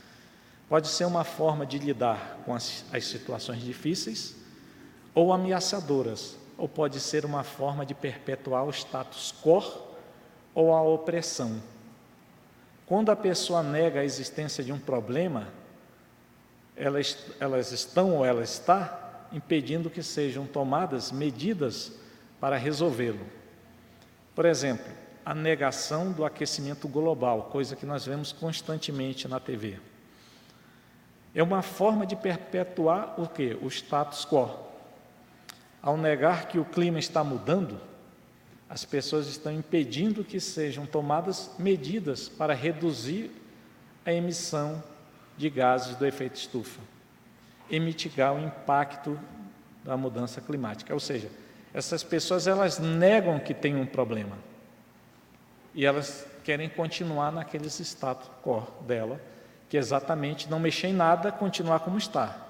Pode 0.69 0.87
ser 0.87 1.03
uma 1.03 1.25
forma 1.25 1.65
de 1.65 1.77
lidar 1.77 2.39
com 2.45 2.55
as, 2.55 2.85
as 2.93 3.05
situações 3.05 3.61
difíceis 3.61 4.37
ou 5.13 5.33
ameaçadoras, 5.33 6.37
ou 6.57 6.69
pode 6.69 7.01
ser 7.01 7.25
uma 7.25 7.43
forma 7.43 7.85
de 7.85 7.93
perpetuar 7.93 8.63
o 8.63 8.71
status 8.71 9.33
quo 9.43 9.61
ou 10.55 10.73
a 10.73 10.81
opressão. 10.81 11.61
Quando 12.93 13.09
a 13.09 13.15
pessoa 13.15 13.63
nega 13.63 14.01
a 14.01 14.05
existência 14.05 14.63
de 14.63 14.71
um 14.71 14.77
problema, 14.77 15.47
elas, 16.75 17.71
estão 17.71 18.17
ou 18.17 18.23
ela 18.23 18.43
está 18.43 19.25
impedindo 19.31 19.89
que 19.89 20.03
sejam 20.03 20.45
tomadas 20.45 21.11
medidas 21.11 21.93
para 22.39 22.55
resolvê-lo. 22.55 23.25
Por 24.35 24.45
exemplo, 24.45 24.85
a 25.25 25.33
negação 25.33 26.11
do 26.11 26.23
aquecimento 26.23 26.87
global, 26.87 27.49
coisa 27.51 27.75
que 27.75 27.83
nós 27.83 28.05
vemos 28.05 28.31
constantemente 28.31 29.27
na 29.27 29.39
TV. 29.39 29.79
É 31.33 31.41
uma 31.41 31.63
forma 31.63 32.05
de 32.05 32.15
perpetuar 32.15 33.19
o 33.19 33.27
que? 33.27 33.57
O 33.59 33.69
status 33.69 34.23
quo. 34.23 34.51
Ao 35.81 35.97
negar 35.97 36.47
que 36.47 36.59
o 36.59 36.65
clima 36.65 36.99
está 36.99 37.23
mudando, 37.23 37.81
as 38.69 38.85
pessoas 38.85 39.27
estão 39.27 39.51
impedindo 39.51 40.23
que 40.23 40.39
sejam 40.39 40.85
tomadas 40.85 41.51
medidas 41.59 42.27
para 42.27 42.53
reduzir 42.53 43.31
a 44.05 44.11
emissão 44.11 44.83
de 45.37 45.49
gases 45.49 45.95
do 45.95 46.05
efeito 46.05 46.35
estufa 46.35 46.81
e 47.69 47.79
mitigar 47.79 48.33
o 48.33 48.39
impacto 48.39 49.19
da 49.83 49.97
mudança 49.97 50.41
climática. 50.41 50.93
Ou 50.93 50.99
seja, 50.99 51.29
essas 51.73 52.03
pessoas 52.03 52.47
elas 52.47 52.79
negam 52.79 53.39
que 53.39 53.53
tem 53.53 53.75
um 53.75 53.85
problema. 53.85 54.37
E 55.73 55.85
elas 55.85 56.25
querem 56.43 56.69
continuar 56.69 57.31
naqueles 57.31 57.79
status 57.79 58.29
quo 58.43 58.67
dela, 58.81 59.19
que 59.69 59.77
é 59.77 59.79
exatamente 59.79 60.49
não 60.49 60.59
mexer 60.59 60.87
em 60.87 60.93
nada, 60.93 61.31
continuar 61.31 61.79
como 61.79 61.97
está. 61.97 62.42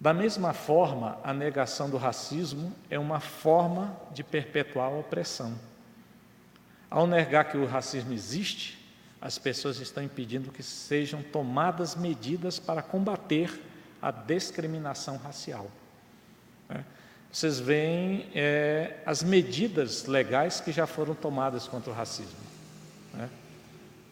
Da 0.00 0.14
mesma 0.14 0.52
forma, 0.52 1.18
a 1.24 1.34
negação 1.34 1.90
do 1.90 1.96
racismo 1.96 2.72
é 2.88 2.98
uma 2.98 3.18
forma 3.18 3.96
de 4.12 4.22
perpetuar 4.22 4.92
a 4.92 4.96
opressão. 4.96 5.58
Ao 6.88 7.06
negar 7.06 7.46
que 7.46 7.56
o 7.56 7.66
racismo 7.66 8.12
existe, 8.12 8.78
as 9.20 9.38
pessoas 9.38 9.80
estão 9.80 10.02
impedindo 10.02 10.52
que 10.52 10.62
sejam 10.62 11.20
tomadas 11.20 11.96
medidas 11.96 12.60
para 12.60 12.80
combater 12.80 13.60
a 14.00 14.12
discriminação 14.12 15.16
racial. 15.16 15.68
Né? 16.68 16.84
Vocês 17.32 17.58
veem 17.58 18.30
é, 18.34 18.98
as 19.04 19.24
medidas 19.24 20.06
legais 20.06 20.60
que 20.60 20.70
já 20.70 20.86
foram 20.86 21.14
tomadas 21.14 21.66
contra 21.66 21.90
o 21.90 21.94
racismo. 21.94 22.38
Né? 23.12 23.28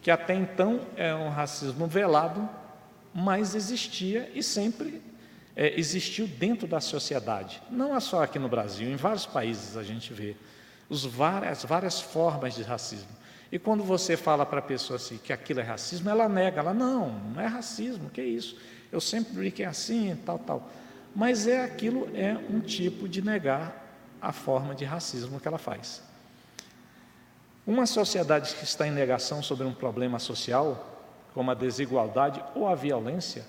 Que 0.01 0.11
até 0.11 0.35
então 0.35 0.81
é 0.97 1.15
um 1.15 1.29
racismo 1.29 1.87
velado, 1.87 2.47
mas 3.13 3.55
existia 3.55 4.29
e 4.35 4.43
sempre 4.43 5.01
é, 5.57 5.77
existiu 5.77 6.27
dentro 6.27 6.67
da 6.67 6.79
sociedade. 6.79 7.61
Não 7.69 7.95
é 7.95 7.99
só 7.99 8.23
aqui 8.23 8.37
no 8.37 8.47
Brasil, 8.47 8.87
em 8.87 8.95
vários 8.95 9.25
países 9.25 9.75
a 9.75 9.83
gente 9.83 10.13
vê 10.13 10.35
os 10.87 11.03
várias, 11.03 11.65
várias 11.65 11.99
formas 11.99 12.55
de 12.55 12.61
racismo. 12.61 13.09
E 13.51 13.57
quando 13.57 13.83
você 13.83 14.15
fala 14.15 14.45
para 14.45 14.59
a 14.59 14.61
pessoa 14.61 14.97
assim, 14.97 15.17
que 15.17 15.33
aquilo 15.33 15.59
é 15.59 15.63
racismo, 15.63 16.09
ela 16.09 16.29
nega, 16.29 16.59
ela, 16.59 16.73
não, 16.73 17.09
não 17.33 17.41
é 17.41 17.47
racismo, 17.47 18.09
que 18.09 18.21
isso? 18.21 18.55
Eu 18.91 19.01
sempre 19.01 19.33
brinquei 19.33 19.65
assim, 19.65 20.15
tal, 20.25 20.37
tal 20.37 20.69
mas 21.17 21.47
é 21.47 21.63
aquilo 21.63 22.07
é 22.13 22.37
um 22.47 22.59
tipo 22.59 23.09
de 23.09 23.23
negar 23.23 23.83
a 24.21 24.31
forma 24.31 24.75
de 24.75 24.85
racismo 24.85 25.39
que 25.39 25.47
ela 25.47 25.57
faz. 25.57 26.03
Uma 27.65 27.87
sociedade 27.87 28.53
que 28.53 28.63
está 28.63 28.87
em 28.87 28.91
negação 28.91 29.41
sobre 29.41 29.65
um 29.65 29.73
problema 29.73 30.19
social, 30.19 31.01
como 31.33 31.49
a 31.49 31.55
desigualdade 31.55 32.39
ou 32.53 32.67
a 32.67 32.75
violência, 32.75 33.43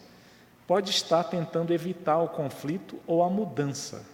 pode 0.69 0.91
estar 0.91 1.25
tentando 1.25 1.73
evitar 1.73 2.19
o 2.19 2.29
conflito 2.29 3.01
ou 3.07 3.25
a 3.25 3.31
mudança. 3.31 4.05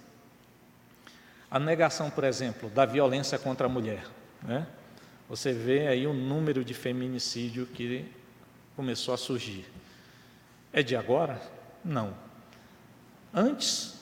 A 1.51 1.59
negação, 1.59 2.09
por 2.09 2.23
exemplo, 2.23 2.71
da 2.71 2.87
violência 2.87 3.37
contra 3.41 3.67
a 3.67 3.69
mulher. 3.69 4.07
Né? 4.41 4.65
Você 5.29 5.53
vê 5.53 5.89
aí 5.89 6.07
o 6.07 6.13
número 6.13 6.65
de 6.65 6.73
feminicídio 6.73 7.67
que 7.67 8.09
começou 8.77 9.13
a 9.13 9.17
surgir. 9.17 9.67
É 10.73 10.81
de 10.81 10.95
agora? 10.95 11.43
Não. 11.85 12.15
Antes, 13.33 13.99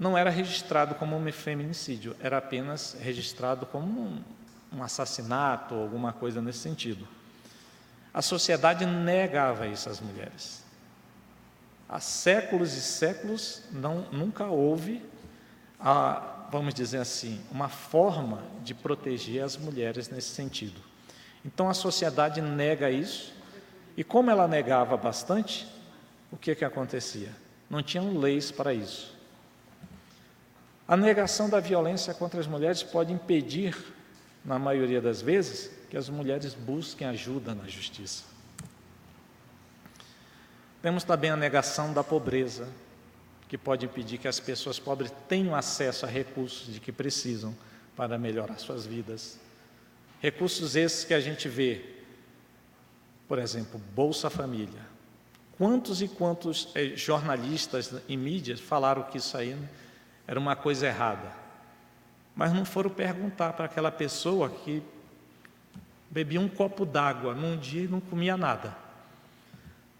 não 0.00 0.18
era 0.18 0.30
registrado 0.30 0.96
como 0.96 1.16
um 1.16 1.32
feminicídio, 1.32 2.16
era 2.20 2.38
apenas 2.38 2.96
registrado 3.00 3.66
como 3.66 4.20
um, 4.72 4.82
assassinato 4.82 5.76
ou 5.76 5.82
alguma 5.82 6.12
coisa 6.12 6.42
nesse 6.42 6.58
sentido. 6.58 7.06
A 8.12 8.20
sociedade 8.20 8.84
negava 8.84 9.68
isso 9.68 9.88
às 9.88 10.00
mulheres. 10.00 10.61
Há 11.92 12.00
séculos 12.00 12.74
e 12.74 12.80
séculos 12.80 13.62
não, 13.70 14.06
nunca 14.10 14.46
houve, 14.46 15.00
a, 15.78 16.46
vamos 16.50 16.74
dizer 16.74 16.98
assim, 16.98 17.40
uma 17.52 17.68
forma 17.68 18.42
de 18.64 18.74
proteger 18.74 19.44
as 19.44 19.56
mulheres 19.56 20.08
nesse 20.08 20.30
sentido. 20.30 20.80
Então 21.44 21.68
a 21.68 21.74
sociedade 21.74 22.40
nega 22.40 22.90
isso, 22.90 23.32
e 23.96 24.02
como 24.02 24.30
ela 24.30 24.48
negava 24.48 24.96
bastante, 24.96 25.68
o 26.32 26.36
que, 26.36 26.54
que 26.54 26.64
acontecia? 26.64 27.42
não 27.72 27.82
tinham 27.82 28.18
leis 28.18 28.52
para 28.52 28.74
isso. 28.74 29.16
A 30.86 30.94
negação 30.94 31.48
da 31.48 31.58
violência 31.58 32.12
contra 32.12 32.38
as 32.38 32.46
mulheres 32.46 32.82
pode 32.82 33.10
impedir, 33.10 33.74
na 34.44 34.58
maioria 34.58 35.00
das 35.00 35.22
vezes, 35.22 35.70
que 35.88 35.96
as 35.96 36.10
mulheres 36.10 36.52
busquem 36.52 37.06
ajuda 37.06 37.54
na 37.54 37.66
justiça. 37.66 38.24
Temos 40.82 41.04
também 41.04 41.30
a 41.30 41.36
negação 41.36 41.92
da 41.92 42.04
pobreza, 42.04 42.68
que 43.48 43.56
pode 43.56 43.86
impedir 43.86 44.18
que 44.18 44.28
as 44.28 44.40
pessoas 44.40 44.78
pobres 44.78 45.12
tenham 45.28 45.54
acesso 45.54 46.04
a 46.04 46.08
recursos 46.08 46.74
de 46.74 46.80
que 46.80 46.90
precisam 46.90 47.56
para 47.96 48.18
melhorar 48.18 48.58
suas 48.58 48.84
vidas. 48.84 49.38
Recursos 50.20 50.74
esses 50.76 51.04
que 51.04 51.14
a 51.14 51.20
gente 51.20 51.48
vê, 51.48 51.84
por 53.28 53.38
exemplo, 53.38 53.80
Bolsa 53.94 54.28
Família, 54.28 54.92
Quantos 55.62 56.00
e 56.00 56.08
quantos 56.08 56.70
eh, 56.74 56.96
jornalistas 56.96 57.94
e 58.08 58.16
mídias 58.16 58.58
falaram 58.58 59.04
que 59.04 59.18
isso 59.18 59.36
aí 59.36 59.56
era 60.26 60.40
uma 60.40 60.56
coisa 60.56 60.86
errada, 60.86 61.30
mas 62.34 62.52
não 62.52 62.64
foram 62.64 62.90
perguntar 62.90 63.52
para 63.52 63.66
aquela 63.66 63.92
pessoa 63.92 64.48
que 64.48 64.82
bebia 66.10 66.40
um 66.40 66.48
copo 66.48 66.84
d'água 66.84 67.34
num 67.34 67.56
dia 67.56 67.84
e 67.84 67.88
não 67.88 68.00
comia 68.00 68.36
nada, 68.36 68.76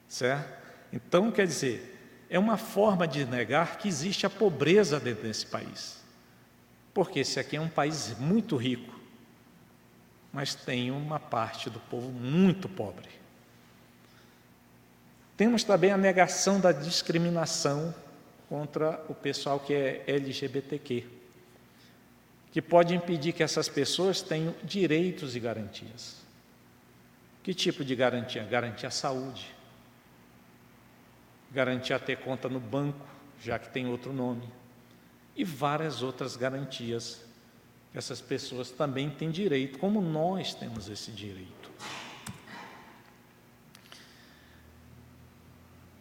certo? 0.08 0.61
Então, 0.92 1.30
quer 1.32 1.46
dizer, 1.46 1.92
é 2.28 2.38
uma 2.38 2.56
forma 2.56 3.06
de 3.06 3.24
negar 3.24 3.78
que 3.78 3.88
existe 3.88 4.26
a 4.26 4.30
pobreza 4.30 5.00
dentro 5.00 5.22
desse 5.22 5.46
país, 5.46 5.98
porque 6.92 7.20
esse 7.20 7.40
aqui 7.40 7.56
é 7.56 7.60
um 7.60 7.68
país 7.68 8.16
muito 8.18 8.56
rico, 8.56 8.98
mas 10.32 10.54
tem 10.54 10.90
uma 10.90 11.18
parte 11.18 11.70
do 11.70 11.80
povo 11.80 12.10
muito 12.10 12.68
pobre. 12.68 13.08
Temos 15.36 15.64
também 15.64 15.90
a 15.90 15.96
negação 15.96 16.60
da 16.60 16.72
discriminação 16.72 17.94
contra 18.48 19.02
o 19.08 19.14
pessoal 19.14 19.58
que 19.58 19.72
é 19.72 20.04
LGBTQ, 20.06 21.04
que 22.50 22.60
pode 22.60 22.94
impedir 22.94 23.32
que 23.32 23.42
essas 23.42 23.68
pessoas 23.68 24.20
tenham 24.20 24.54
direitos 24.62 25.34
e 25.34 25.40
garantias. 25.40 26.16
Que 27.42 27.54
tipo 27.54 27.84
de 27.84 27.96
garantia? 27.96 28.44
Garantia 28.44 28.88
à 28.88 28.90
saúde, 28.90 29.54
garantia 31.52 31.98
ter 31.98 32.16
conta 32.16 32.48
no 32.48 32.58
banco, 32.58 33.06
já 33.40 33.58
que 33.58 33.68
tem 33.68 33.86
outro 33.86 34.12
nome, 34.12 34.48
e 35.36 35.44
várias 35.44 36.02
outras 36.02 36.36
garantias 36.36 37.20
que 37.90 37.98
essas 37.98 38.20
pessoas 38.20 38.70
também 38.70 39.10
têm 39.10 39.30
direito, 39.30 39.78
como 39.78 40.00
nós 40.00 40.54
temos 40.54 40.88
esse 40.88 41.10
direito. 41.10 41.70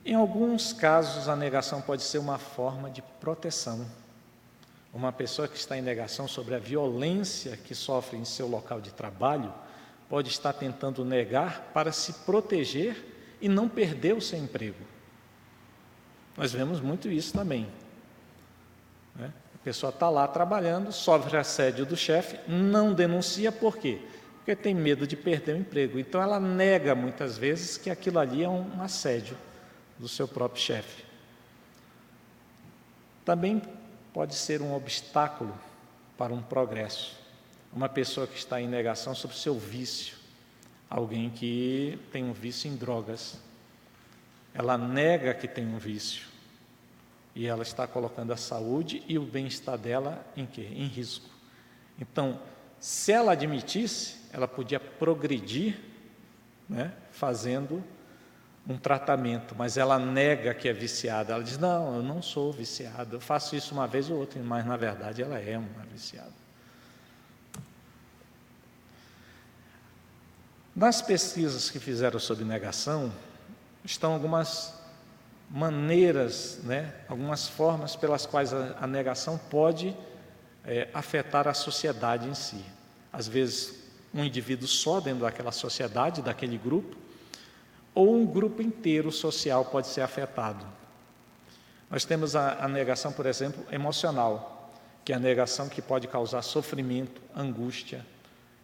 Em 0.05 0.15
alguns 0.15 0.73
casos, 0.73 1.27
a 1.27 1.35
negação 1.35 1.81
pode 1.81 2.01
ser 2.01 2.17
uma 2.17 2.37
forma 2.37 2.89
de 2.89 3.01
proteção, 3.01 3.85
Uma 4.93 5.13
pessoa 5.13 5.47
que 5.47 5.55
está 5.55 5.77
em 5.77 5.81
negação 5.81 6.27
sobre 6.27 6.53
a 6.53 6.59
violência 6.59 7.55
que 7.55 7.73
sofre 7.73 8.17
em 8.17 8.25
seu 8.25 8.45
local 8.45 8.81
de 8.81 8.91
trabalho 8.91 9.53
pode 10.09 10.27
estar 10.27 10.51
tentando 10.51 11.05
negar 11.05 11.71
para 11.73 11.93
se 11.93 12.11
proteger 12.25 13.37
e 13.39 13.47
não 13.47 13.69
perder 13.69 14.13
o 14.13 14.21
seu 14.21 14.37
emprego. 14.37 14.83
Nós 16.41 16.51
vemos 16.51 16.81
muito 16.81 17.07
isso 17.07 17.33
também. 17.33 17.67
Né? 19.15 19.31
A 19.53 19.57
pessoa 19.63 19.91
está 19.91 20.09
lá 20.09 20.27
trabalhando, 20.27 20.91
sofre 20.91 21.37
assédio 21.37 21.85
do 21.85 21.95
chefe, 21.95 22.39
não 22.49 22.95
denuncia 22.95 23.51
por 23.51 23.77
quê? 23.77 24.01
Porque 24.37 24.55
tem 24.55 24.73
medo 24.73 25.05
de 25.05 25.15
perder 25.15 25.53
o 25.53 25.59
emprego. 25.59 25.99
Então 25.99 26.19
ela 26.19 26.39
nega 26.39 26.95
muitas 26.95 27.37
vezes 27.37 27.77
que 27.77 27.91
aquilo 27.91 28.17
ali 28.17 28.41
é 28.41 28.49
um 28.49 28.81
assédio 28.81 29.37
do 29.99 30.07
seu 30.07 30.27
próprio 30.27 30.59
chefe. 30.59 31.05
Também 33.23 33.61
pode 34.11 34.33
ser 34.33 34.63
um 34.63 34.73
obstáculo 34.73 35.55
para 36.17 36.33
um 36.33 36.41
progresso. 36.41 37.19
Uma 37.71 37.87
pessoa 37.87 38.25
que 38.25 38.39
está 38.39 38.59
em 38.59 38.67
negação 38.67 39.13
sobre 39.13 39.37
o 39.37 39.39
seu 39.39 39.59
vício, 39.59 40.17
alguém 40.89 41.29
que 41.29 41.99
tem 42.11 42.23
um 42.23 42.33
vício 42.33 42.67
em 42.67 42.75
drogas, 42.75 43.37
ela 44.55 44.75
nega 44.75 45.35
que 45.35 45.47
tem 45.47 45.67
um 45.67 45.77
vício 45.77 46.30
e 47.33 47.47
ela 47.47 47.63
está 47.63 47.87
colocando 47.87 48.33
a 48.33 48.37
saúde 48.37 49.03
e 49.07 49.17
o 49.17 49.23
bem-estar 49.23 49.77
dela 49.77 50.25
em 50.35 50.45
quê? 50.45 50.67
Em 50.73 50.87
risco. 50.87 51.29
Então, 51.99 52.39
se 52.79 53.11
ela 53.11 53.31
admitisse, 53.31 54.17
ela 54.33 54.47
podia 54.47 54.79
progredir, 54.79 55.79
né, 56.67 56.93
fazendo 57.11 57.83
um 58.67 58.77
tratamento, 58.77 59.55
mas 59.57 59.77
ela 59.77 59.97
nega 59.97 60.53
que 60.53 60.67
é 60.67 60.73
viciada. 60.73 61.33
Ela 61.33 61.43
diz: 61.43 61.57
Não, 61.57 61.95
eu 61.95 62.03
não 62.03 62.21
sou 62.21 62.51
viciada, 62.51 63.15
eu 63.15 63.21
faço 63.21 63.55
isso 63.55 63.73
uma 63.73 63.87
vez 63.87 64.09
ou 64.09 64.17
outra, 64.17 64.41
mas 64.41 64.65
na 64.65 64.77
verdade 64.77 65.21
ela 65.21 65.39
é 65.39 65.57
uma 65.57 65.85
viciada. 65.91 66.41
Nas 70.75 71.01
pesquisas 71.01 71.69
que 71.69 71.79
fizeram 71.79 72.19
sobre 72.19 72.45
negação, 72.45 73.11
estão 73.83 74.13
algumas 74.13 74.80
maneiras, 75.53 76.59
né, 76.63 76.93
algumas 77.09 77.47
formas 77.47 77.95
pelas 77.95 78.25
quais 78.25 78.53
a, 78.53 78.77
a 78.79 78.87
negação 78.87 79.37
pode 79.37 79.95
é, 80.63 80.87
afetar 80.93 81.47
a 81.47 81.53
sociedade 81.53 82.27
em 82.27 82.33
si. 82.33 82.63
Às 83.11 83.27
vezes, 83.27 83.83
um 84.13 84.23
indivíduo 84.23 84.67
só 84.67 85.01
dentro 85.01 85.21
daquela 85.21 85.51
sociedade, 85.51 86.21
daquele 86.21 86.57
grupo, 86.57 86.95
ou 87.93 88.15
um 88.15 88.25
grupo 88.25 88.61
inteiro 88.61 89.11
social 89.11 89.65
pode 89.65 89.87
ser 89.87 90.01
afetado. 90.01 90.65
Nós 91.89 92.05
temos 92.05 92.35
a, 92.35 92.63
a 92.63 92.67
negação, 92.69 93.11
por 93.11 93.25
exemplo, 93.25 93.65
emocional, 93.69 94.71
que 95.03 95.11
é 95.11 95.15
a 95.15 95.19
negação 95.19 95.67
que 95.67 95.81
pode 95.81 96.07
causar 96.07 96.41
sofrimento, 96.41 97.21
angústia, 97.35 98.05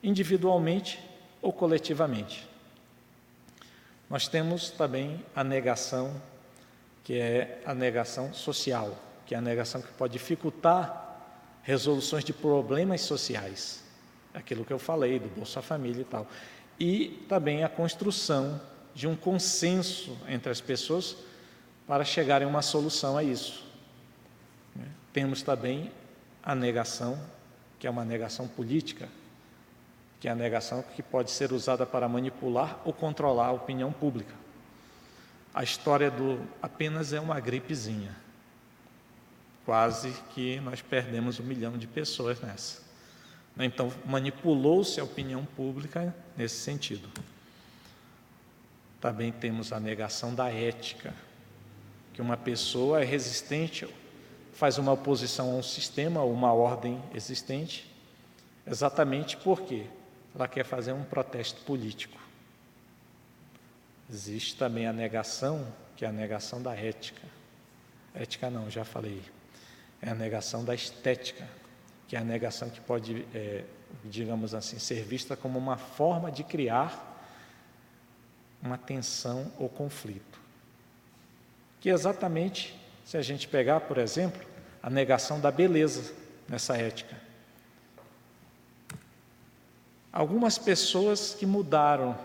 individualmente 0.02 1.00
ou 1.42 1.52
coletivamente. 1.52 2.48
Nós 4.10 4.30
temos 4.30 4.70
também 4.70 5.26
a 5.36 5.44
negação, 5.44 6.14
que 7.08 7.18
é 7.18 7.62
a 7.66 7.74
negação 7.74 8.34
social, 8.34 8.94
que 9.26 9.34
é 9.34 9.38
a 9.38 9.42
negação 9.42 9.82
que 9.82 9.94
pode 9.94 10.12
dificultar 10.12 11.22
resoluções 11.64 12.22
de 12.22 12.34
problemas 12.34 13.00
sociais, 13.00 13.82
aquilo 14.34 14.66
que 14.66 14.74
eu 14.74 14.78
falei 14.78 15.18
do 15.18 15.30
Bolsa 15.30 15.62
Família 15.62 16.02
e 16.02 16.04
tal. 16.04 16.28
E 16.78 17.26
também 17.30 17.64
a 17.64 17.70
construção 17.70 18.60
de 18.94 19.08
um 19.08 19.16
consenso 19.16 20.18
entre 20.28 20.52
as 20.52 20.60
pessoas 20.60 21.16
para 21.88 22.04
chegarem 22.04 22.46
a 22.46 22.50
uma 22.50 22.62
solução 22.62 23.18
a 23.18 23.24
isso. 23.24 23.66
Temos 25.14 25.42
também 25.42 25.90
a 26.44 26.54
negação, 26.54 27.18
que 27.80 27.88
é 27.88 27.90
uma 27.90 28.04
negação 28.04 28.50
política, 28.50 29.08
que 30.20 30.28
é 30.28 30.32
a 30.32 30.36
negação 30.36 30.84
que 30.94 31.02
pode 31.02 31.32
ser 31.32 31.54
usada 31.54 31.86
para 31.86 32.10
manipular 32.10 32.82
ou 32.84 32.92
controlar 32.92 33.46
a 33.46 33.54
opinião 33.54 33.94
pública. 33.94 34.47
A 35.54 35.64
história 35.64 36.12
do 36.12 36.40
apenas 36.62 37.14
é 37.14 37.20
uma 37.20 37.40
gripezinha. 37.40 38.16
Quase 39.66 40.14
que 40.34 40.60
nós 40.60 40.82
perdemos 40.82 41.40
um 41.40 41.44
milhão 41.44 41.78
de 41.78 41.88
pessoas 41.88 42.40
nessa. 42.40 42.88
Então, 43.60 43.92
manipulou-se 44.06 45.00
a 45.00 45.04
opinião 45.04 45.44
pública 45.44 46.16
nesse 46.36 46.58
sentido. 46.58 47.10
Também 49.02 49.32
temos 49.32 49.74
a 49.74 49.80
negação 49.80 50.34
da 50.34 50.50
ética, 50.50 51.14
que 52.14 52.22
uma 52.22 52.38
pessoa 52.38 53.02
é 53.02 53.06
resistente, 53.06 53.88
faz 54.54 54.78
uma 54.78 54.92
oposição 54.92 55.52
a 55.52 55.56
um 55.56 55.64
sistema, 55.64 56.22
ou 56.22 56.32
uma 56.32 56.54
ordem 56.54 57.02
existente, 57.14 57.92
exatamente 58.66 59.38
porque 59.38 59.86
ela 60.36 60.48
quer 60.48 60.64
fazer 60.64 60.94
um 60.94 61.04
protesto 61.04 61.62
político. 61.62 62.27
Existe 64.10 64.56
também 64.56 64.88
a 64.88 64.94
negação, 64.94 65.68
que 65.96 66.06
é 66.06 66.08
a 66.08 66.12
negação 66.12 66.62
da 66.62 66.76
ética. 66.76 67.22
Ética 68.16 68.50
não, 68.50 68.70
já 68.70 68.86
falei. 68.86 69.22
É 70.02 70.10
a 70.10 70.16
negação 70.16 70.64
da 70.64 70.74
estética, 70.74 71.48
que 72.08 72.16
é 72.16 72.20
a 72.20 72.24
negação 72.24 72.70
que 72.70 72.80
pode, 72.80 73.26
é, 73.34 73.64
digamos 74.06 74.54
assim, 74.54 74.80
ser 74.80 75.04
vista 75.04 75.36
como 75.36 75.60
uma 75.60 75.78
forma 75.78 76.32
de 76.32 76.44
criar 76.44 77.16
uma 78.62 78.78
tensão 78.78 79.52
ou 79.60 79.68
conflito. 79.68 80.40
Que 81.82 81.90
exatamente, 81.90 82.80
se 83.06 83.18
a 83.18 83.22
gente 83.22 83.48
pegar, 83.48 83.82
por 83.82 83.98
exemplo, 83.98 84.42
a 84.82 84.90
negação 84.90 85.40
da 85.40 85.52
beleza 85.52 86.14
nessa 86.48 86.78
ética. 86.78 87.16
Algumas 90.12 90.58
pessoas 90.58 91.34
que 91.34 91.46
mudaram 91.46 92.18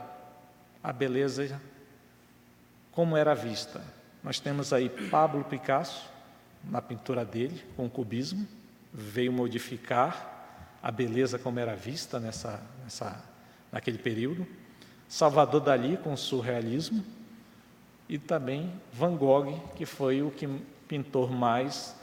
a 0.82 0.92
beleza 0.92 1.60
como 2.92 3.16
era 3.16 3.34
vista. 3.34 3.82
Nós 4.22 4.38
temos 4.38 4.72
aí 4.72 4.88
Pablo 4.88 5.42
Picasso, 5.44 6.08
na 6.62 6.80
pintura 6.80 7.24
dele, 7.24 7.60
com 7.74 7.86
o 7.86 7.90
cubismo, 7.90 8.46
veio 8.92 9.32
modificar 9.32 10.78
a 10.82 10.90
beleza 10.90 11.38
como 11.38 11.58
era 11.58 11.74
vista 11.74 12.20
nessa, 12.20 12.62
nessa, 12.84 13.24
naquele 13.72 13.98
período. 13.98 14.46
Salvador 15.08 15.60
Dali 15.60 15.96
com 15.96 16.12
o 16.12 16.16
surrealismo 16.16 17.04
e 18.08 18.18
também 18.18 18.72
Van 18.92 19.16
Gogh, 19.16 19.58
que 19.74 19.86
foi 19.86 20.22
o 20.22 20.30
que, 20.30 20.46
pintor 20.86 21.30
mais, 21.30 21.96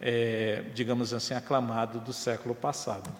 é, 0.00 0.64
digamos 0.74 1.12
assim, 1.12 1.34
aclamado 1.34 1.98
do 2.00 2.12
século 2.12 2.54
passado. 2.54 3.10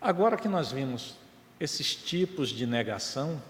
Agora 0.00 0.36
que 0.36 0.48
nós 0.48 0.72
vimos 0.72 1.16
esses 1.58 1.94
tipos 1.94 2.50
de 2.50 2.66
negação, 2.66 3.40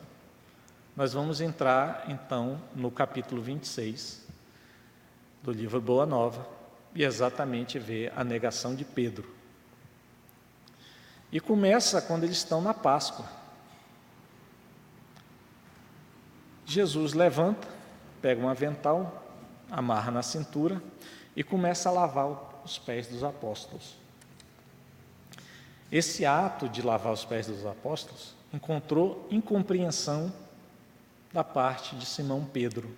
nós 0.97 1.13
vamos 1.13 1.43
entrar 1.43 2.07
então 2.09 2.59
no 2.75 2.91
capítulo 2.91 3.43
26 3.43 4.25
do 5.43 5.53
livro 5.53 5.79
Boa 5.79 6.07
Nova 6.07 6.49
e 6.95 7.05
exatamente 7.05 7.79
ver 7.79 8.11
a 8.17 8.25
negação 8.25 8.75
de 8.75 8.83
Pedro. 8.83 9.31
E 11.31 11.39
começa 11.39 12.01
quando 12.01 12.25
eles 12.25 12.39
estão 12.39 12.63
na 12.63 12.73
Páscoa. 12.73 13.27
Jesus 16.65 17.13
levanta, 17.13 17.69
pega 18.23 18.41
um 18.41 18.49
avental, 18.49 19.23
amarra 19.71 20.11
na 20.11 20.23
cintura 20.23 20.83
e 21.37 21.45
começa 21.45 21.91
a 21.91 21.93
lavar 21.93 22.63
os 22.65 22.79
pés 22.79 23.07
dos 23.07 23.23
apóstolos. 23.23 23.99
Esse 25.93 26.25
ato 26.25 26.71
de 26.71 26.81
lavar 26.81 27.13
os 27.13 27.25
pés 27.27 27.47
dos 27.49 27.67
apóstolos 27.67 28.35
encontrou 28.51 29.29
incompreensão 29.31 30.33
da 31.37 31.45
parte 31.45 31.95
de 31.95 32.07
Simão 32.07 32.47
Pedro. 32.47 32.91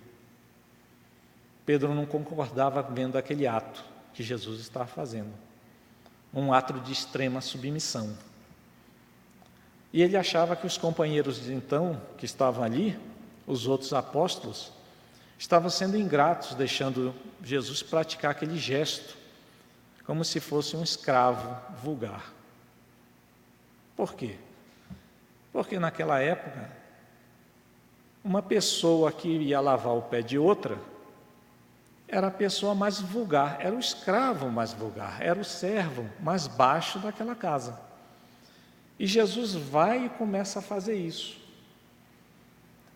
Pedro 1.65 1.93
não 1.93 2.05
concordava 2.05 2.81
vendo 2.81 3.17
aquele 3.17 3.45
ato 3.45 3.83
que 4.13 4.23
Jesus 4.23 4.61
estava 4.61 4.87
fazendo, 4.87 5.33
um 6.33 6.53
ato 6.53 6.79
de 6.79 6.93
extrema 6.93 7.41
submissão. 7.41 8.17
E 9.91 10.01
ele 10.01 10.15
achava 10.15 10.55
que 10.55 10.65
os 10.65 10.77
companheiros 10.77 11.43
de 11.43 11.53
então 11.53 12.01
que 12.17 12.23
estavam 12.23 12.63
ali 12.63 12.97
os 13.45 13.67
outros 13.67 13.91
apóstolos, 13.91 14.71
estavam 15.37 15.69
sendo 15.69 15.97
ingratos, 15.97 16.55
deixando 16.55 17.13
Jesus 17.43 17.83
praticar 17.83 18.31
aquele 18.31 18.57
gesto, 18.57 19.17
como 20.05 20.23
se 20.23 20.39
fosse 20.39 20.77
um 20.77 20.83
escravo 20.83 21.57
vulgar. 21.81 22.31
Por 23.97 24.13
quê? 24.13 24.37
Porque 25.51 25.77
naquela 25.77 26.21
época, 26.21 26.78
uma 28.23 28.41
pessoa 28.41 29.11
que 29.11 29.27
ia 29.27 29.59
lavar 29.59 29.95
o 29.95 30.01
pé 30.01 30.21
de 30.21 30.37
outra 30.37 30.77
era 32.07 32.27
a 32.27 32.31
pessoa 32.31 32.73
mais 32.73 32.99
vulgar, 32.99 33.57
era 33.59 33.75
o 33.75 33.79
escravo 33.79 34.49
mais 34.49 34.73
vulgar, 34.73 35.21
era 35.21 35.39
o 35.39 35.45
servo 35.45 36.09
mais 36.19 36.47
baixo 36.47 36.97
daquela 36.97 37.35
casa. 37.35 37.79
E 38.97 39.05
Jesus 39.05 39.53
vai 39.53 40.05
e 40.05 40.09
começa 40.09 40.59
a 40.59 40.61
fazer 40.61 40.95
isso. 40.95 41.39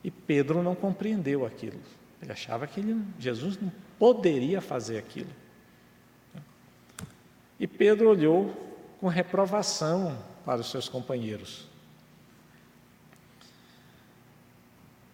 E 0.03 0.11
Pedro 0.11 0.61
não 0.63 0.75
compreendeu 0.75 1.45
aquilo. 1.45 1.79
Ele 2.21 2.31
achava 2.31 2.65
que 2.65 2.79
ele, 2.79 3.01
Jesus 3.19 3.57
não 3.61 3.71
poderia 3.99 4.59
fazer 4.59 4.97
aquilo. 4.97 5.29
E 7.59 7.67
Pedro 7.67 8.09
olhou 8.09 8.51
com 8.99 9.07
reprovação 9.07 10.17
para 10.43 10.59
os 10.59 10.71
seus 10.71 10.89
companheiros. 10.89 11.67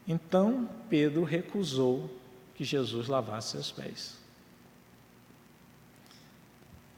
Então 0.10 0.68
Pedro 0.90 1.24
recusou 1.24 2.10
que 2.56 2.64
Jesus 2.64 3.08
lavasse 3.08 3.52
seus 3.52 3.72
pés. 3.72 4.18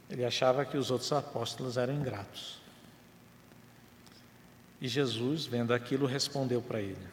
Ele 0.10 0.24
achava 0.24 0.64
que 0.64 0.78
os 0.78 0.90
outros 0.90 1.12
apóstolos 1.12 1.76
eram 1.76 1.94
ingratos. 1.94 2.62
E 4.80 4.88
Jesus, 4.88 5.46
vendo 5.46 5.74
aquilo, 5.74 6.06
respondeu 6.06 6.62
para 6.62 6.80
ele: 6.80 7.06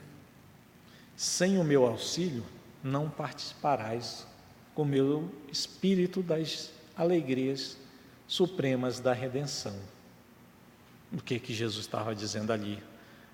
Sem 1.17 1.59
o 1.59 1.65
meu 1.65 1.85
auxílio, 1.85 2.45
não 2.83 3.11
participarás 3.11 4.25
com 4.77 4.83
o 4.83 4.87
meu 4.87 5.29
espírito 5.51 6.23
das 6.23 6.71
alegrias 6.97 7.77
supremas 8.29 9.01
da 9.01 9.13
redenção. 9.13 9.77
O 11.13 11.21
que 11.21 11.41
que 11.41 11.53
Jesus 11.53 11.87
estava 11.87 12.15
dizendo 12.15 12.53
ali, 12.53 12.83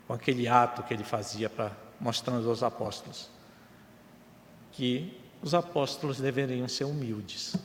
com 0.07 0.14
aquele 0.14 0.48
ato 0.48 0.83
que 0.83 0.94
ele 0.94 1.05
fazia 1.05 1.50
para 1.50 1.85
mostrando 2.04 2.50
aos 2.50 2.62
apóstolos 2.62 3.30
que 4.72 5.18
os 5.40 5.54
apóstolos 5.54 6.18
deveriam 6.18 6.68
ser 6.68 6.84
humildes, 6.84 7.56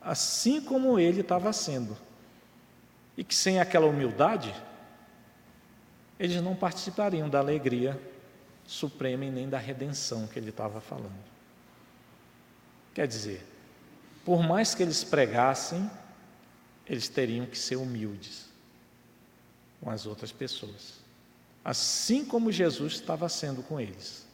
assim 0.00 0.60
como 0.60 0.98
ele 0.98 1.20
estava 1.20 1.52
sendo, 1.52 1.96
e 3.16 3.22
que 3.22 3.34
sem 3.34 3.60
aquela 3.60 3.86
humildade 3.86 4.52
eles 6.18 6.42
não 6.42 6.56
participariam 6.56 7.28
da 7.28 7.38
alegria 7.38 8.00
suprema 8.66 9.26
e 9.26 9.30
nem 9.30 9.48
da 9.48 9.58
redenção 9.58 10.26
que 10.26 10.40
ele 10.40 10.50
estava 10.50 10.80
falando. 10.80 11.22
Quer 12.92 13.06
dizer, 13.06 13.46
por 14.24 14.42
mais 14.42 14.74
que 14.74 14.82
eles 14.82 15.04
pregassem, 15.04 15.88
eles 16.84 17.08
teriam 17.08 17.46
que 17.46 17.56
ser 17.56 17.76
humildes 17.76 18.48
com 19.80 19.88
as 19.88 20.04
outras 20.04 20.32
pessoas, 20.32 21.01
assim 21.64 22.24
como 22.24 22.52
Jesus 22.52 22.94
estava 22.94 23.28
sendo 23.28 23.62
com 23.62 23.80
eles. 23.80 24.26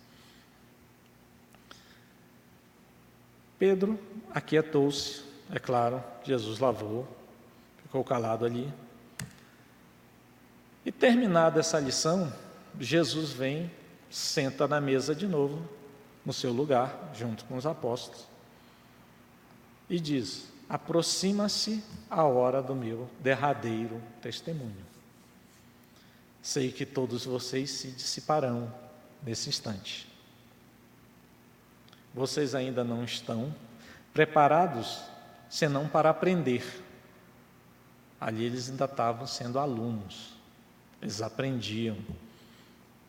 Pedro 3.58 3.98
aquietou-se, 4.30 5.22
é 5.50 5.58
claro, 5.58 6.02
Jesus 6.24 6.58
lavou, 6.58 7.08
ficou 7.82 8.04
calado 8.04 8.44
ali. 8.44 8.72
E 10.84 10.92
terminada 10.92 11.60
essa 11.60 11.78
lição, 11.78 12.32
Jesus 12.78 13.32
vem, 13.32 13.70
senta 14.10 14.68
na 14.68 14.80
mesa 14.80 15.14
de 15.14 15.26
novo, 15.26 15.68
no 16.24 16.32
seu 16.32 16.52
lugar, 16.52 17.10
junto 17.14 17.44
com 17.44 17.56
os 17.56 17.66
apóstolos 17.66 18.28
e 19.88 19.98
diz: 19.98 20.48
aproxima-se 20.68 21.82
a 22.10 22.24
hora 22.24 22.62
do 22.62 22.74
meu 22.74 23.08
derradeiro 23.20 24.02
testemunho. 24.20 24.87
Sei 26.42 26.70
que 26.70 26.86
todos 26.86 27.24
vocês 27.24 27.70
se 27.70 27.90
dissiparão 27.90 28.72
nesse 29.22 29.48
instante. 29.48 30.06
Vocês 32.14 32.54
ainda 32.54 32.82
não 32.82 33.04
estão 33.04 33.54
preparados 34.12 35.02
senão 35.48 35.88
para 35.88 36.10
aprender. 36.10 36.84
Ali 38.20 38.44
eles 38.44 38.68
ainda 38.68 38.86
estavam 38.86 39.26
sendo 39.26 39.58
alunos, 39.58 40.34
eles 41.00 41.22
aprendiam, 41.22 41.96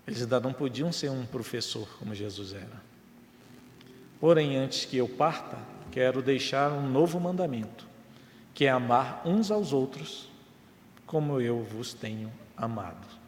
eles 0.05 0.21
ainda 0.21 0.39
não 0.39 0.53
podiam 0.53 0.91
ser 0.91 1.09
um 1.09 1.25
professor 1.25 1.87
como 1.97 2.13
Jesus 2.13 2.53
era. 2.53 2.89
Porém, 4.19 4.57
antes 4.57 4.85
que 4.85 4.97
eu 4.97 5.07
parta, 5.07 5.57
quero 5.91 6.21
deixar 6.21 6.71
um 6.71 6.89
novo 6.89 7.19
mandamento, 7.19 7.87
que 8.53 8.65
é 8.65 8.69
amar 8.69 9.21
uns 9.25 9.49
aos 9.49 9.73
outros 9.73 10.29
como 11.05 11.41
eu 11.41 11.63
vos 11.63 11.93
tenho 11.93 12.31
amado. 12.55 13.18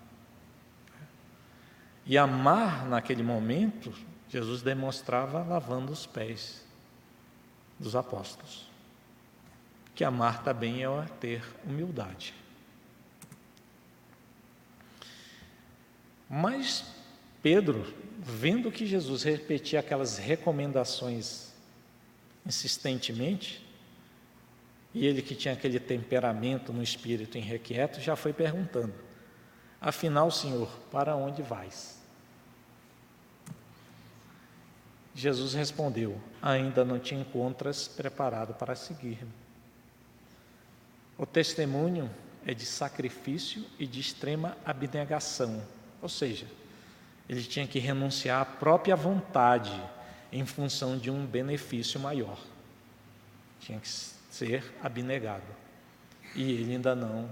E 2.06 2.18
amar 2.18 2.86
naquele 2.86 3.24
momento, 3.24 3.94
Jesus 4.30 4.62
demonstrava 4.62 5.44
lavando 5.44 5.92
os 5.92 6.06
pés 6.06 6.66
dos 7.80 7.96
apóstolos. 7.96 8.70
Que 9.94 10.04
amar 10.04 10.44
também 10.44 10.84
é 10.84 11.06
ter 11.20 11.44
humildade. 11.66 12.34
Mas 16.30 16.86
Pedro, 17.44 17.94
vendo 18.20 18.72
que 18.72 18.86
Jesus 18.86 19.24
repetia 19.24 19.80
aquelas 19.80 20.18
recomendações 20.18 21.52
insistentemente, 22.46 23.66
e 24.94 25.06
ele 25.06 25.22
que 25.22 25.36
tinha 25.36 25.54
aquele 25.54 25.80
temperamento 25.80 26.72
no 26.72 26.84
espírito 26.84 27.38
irrequieto, 27.38 28.00
já 28.00 28.16
foi 28.16 28.32
perguntando: 28.32 28.94
Afinal, 29.82 30.30
Senhor, 30.30 30.70
para 30.92 31.16
onde 31.16 31.42
vais? 31.42 32.00
Jesus 35.16 35.56
respondeu: 35.56 36.22
Ainda 36.40 36.86
não 36.86 37.00
te 37.00 37.16
encontras 37.16 37.88
preparado 37.88 38.54
para 38.54 38.76
seguir-me. 38.76 39.32
O 41.18 41.26
testemunho 41.26 42.10
é 42.46 42.54
de 42.54 42.66
sacrifício 42.66 43.66
e 43.80 43.88
de 43.88 44.00
extrema 44.00 44.56
abnegação, 44.64 45.62
ou 46.02 46.10
seja, 46.10 46.48
ele 47.28 47.44
tinha 47.44 47.68
que 47.68 47.80
renunciar 47.80 48.42
à 48.42 48.46
própria 48.46 48.96
vontade 48.96 49.82
em 50.32 50.46
função 50.46 50.98
de 50.98 51.10
um 51.12 51.26
benefício 51.26 52.00
maior. 52.00 52.40
Tinha 53.60 53.80
que 53.80 53.88
ser 53.88 54.74
abnegado. 54.82 55.44
E 56.36 56.52
ele 56.52 56.74
ainda 56.74 56.96
não 56.96 57.30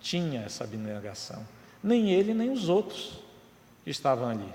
tinha 0.00 0.42
essa 0.42 0.64
abnegação. 0.64 1.46
Nem 1.82 2.10
ele, 2.10 2.34
nem 2.34 2.50
os 2.50 2.68
outros 2.68 3.18
estavam 3.86 4.28
ali. 4.28 4.52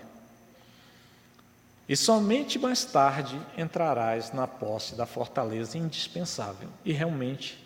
E 1.88 1.95
somente 1.95 2.57
mais 2.57 2.83
tarde 2.85 3.39
entrarás 3.57 4.31
na 4.31 4.47
posse 4.47 4.95
da 4.95 5.05
fortaleza 5.05 5.77
indispensável. 5.77 6.69
E 6.83 6.91
realmente, 6.91 7.63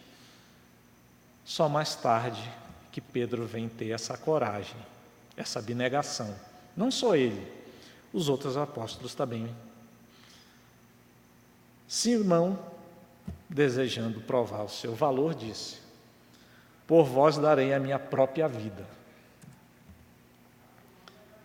só 1.45 1.69
mais 1.69 1.95
tarde 1.95 2.43
que 2.91 2.99
Pedro 2.99 3.45
vem 3.45 3.69
ter 3.69 3.91
essa 3.91 4.17
coragem, 4.17 4.75
essa 5.37 5.59
abnegação. 5.59 6.35
Não 6.75 6.91
só 6.91 7.15
ele, 7.15 7.45
os 8.13 8.27
outros 8.27 8.57
apóstolos 8.57 9.15
também 9.15 9.49
Simão, 11.89 12.59
desejando 13.49 14.21
provar 14.21 14.61
o 14.61 14.69
seu 14.69 14.93
valor, 14.93 15.33
disse: 15.33 15.77
Por 16.85 17.03
vós 17.03 17.35
darei 17.39 17.73
a 17.73 17.79
minha 17.79 17.97
própria 17.97 18.47
vida. 18.47 18.85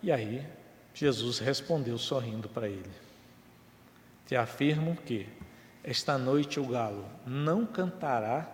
E 0.04 0.12
aí, 0.12 0.46
Jesus 0.92 1.38
respondeu 1.38 1.96
sorrindo 1.96 2.46
para 2.46 2.68
ele: 2.68 2.90
Te 4.26 4.36
afirmo 4.36 4.94
que 4.94 5.26
esta 5.82 6.18
noite 6.18 6.60
o 6.60 6.66
galo 6.66 7.08
não 7.26 7.64
cantará 7.64 8.46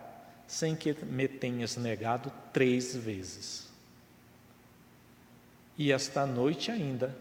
sem 0.47 0.77
que 0.77 0.95
me 1.05 1.27
tenhas 1.27 1.77
negado 1.77 2.31
três 2.53 2.95
vezes. 2.95 3.69
E 5.77 5.91
esta 5.91 6.25
noite 6.25 6.71
ainda 6.71 7.17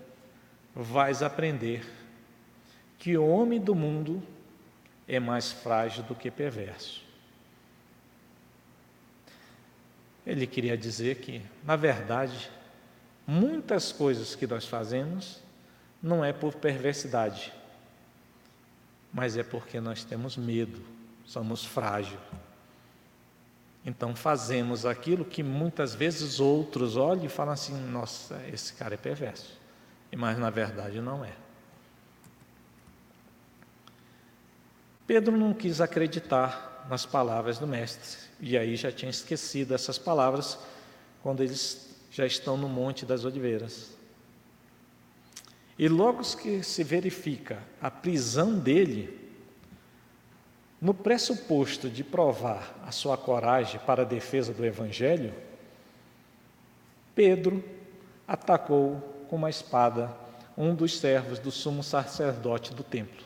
vais 0.75 1.23
aprender 1.23 1.83
que 2.99 3.17
o 3.17 3.27
homem 3.27 3.59
do 3.59 3.73
mundo 3.73 4.21
é 5.07 5.19
mais 5.19 5.51
frágil 5.51 6.03
do 6.03 6.13
que 6.13 6.29
perverso. 6.29 7.03
Ele 10.23 10.45
queria 10.45 10.77
dizer 10.77 11.15
que, 11.15 11.41
na 11.63 11.75
verdade, 11.75 12.51
muitas 13.29 13.91
coisas 13.91 14.33
que 14.33 14.47
nós 14.47 14.65
fazemos 14.65 15.39
não 16.01 16.25
é 16.25 16.33
por 16.33 16.55
perversidade, 16.55 17.53
mas 19.13 19.37
é 19.37 19.43
porque 19.43 19.79
nós 19.79 20.03
temos 20.03 20.35
medo, 20.35 20.81
somos 21.27 21.63
frágeis. 21.63 22.19
Então 23.85 24.15
fazemos 24.15 24.83
aquilo 24.83 25.23
que 25.23 25.43
muitas 25.43 25.93
vezes 25.93 26.39
outros 26.39 26.97
olham 26.97 27.25
e 27.25 27.29
falam 27.29 27.53
assim: 27.53 27.73
nossa, 27.91 28.41
esse 28.51 28.73
cara 28.73 28.95
é 28.95 28.97
perverso. 28.97 29.57
Mas 30.15 30.37
na 30.39 30.49
verdade 30.49 30.99
não 30.99 31.23
é. 31.23 31.33
Pedro 35.05 35.37
não 35.37 35.53
quis 35.53 35.79
acreditar 35.81 36.87
nas 36.89 37.05
palavras 37.05 37.59
do 37.59 37.67
Mestre, 37.67 38.17
e 38.39 38.57
aí 38.57 38.75
já 38.75 38.91
tinha 38.91 39.11
esquecido 39.11 39.75
essas 39.75 39.99
palavras 39.99 40.57
quando 41.21 41.41
eles 41.41 41.88
já 42.11 42.25
estão 42.25 42.57
no 42.57 42.67
Monte 42.67 43.05
das 43.05 43.25
Oliveiras. 43.25 43.97
E 45.77 45.87
logo 45.87 46.21
que 46.35 46.61
se 46.63 46.83
verifica 46.83 47.63
a 47.81 47.89
prisão 47.89 48.57
dele, 48.57 49.17
no 50.81 50.93
pressuposto 50.93 51.89
de 51.89 52.03
provar 52.03 52.77
a 52.85 52.91
sua 52.91 53.17
coragem 53.17 53.79
para 53.85 54.01
a 54.01 54.05
defesa 54.05 54.53
do 54.53 54.65
Evangelho, 54.65 55.33
Pedro 57.13 57.63
atacou 58.27 58.99
com 59.29 59.35
uma 59.35 59.49
espada 59.49 60.15
um 60.57 60.75
dos 60.75 60.99
servos 60.99 61.39
do 61.39 61.51
sumo 61.51 61.81
sacerdote 61.81 62.73
do 62.73 62.83
templo. 62.83 63.23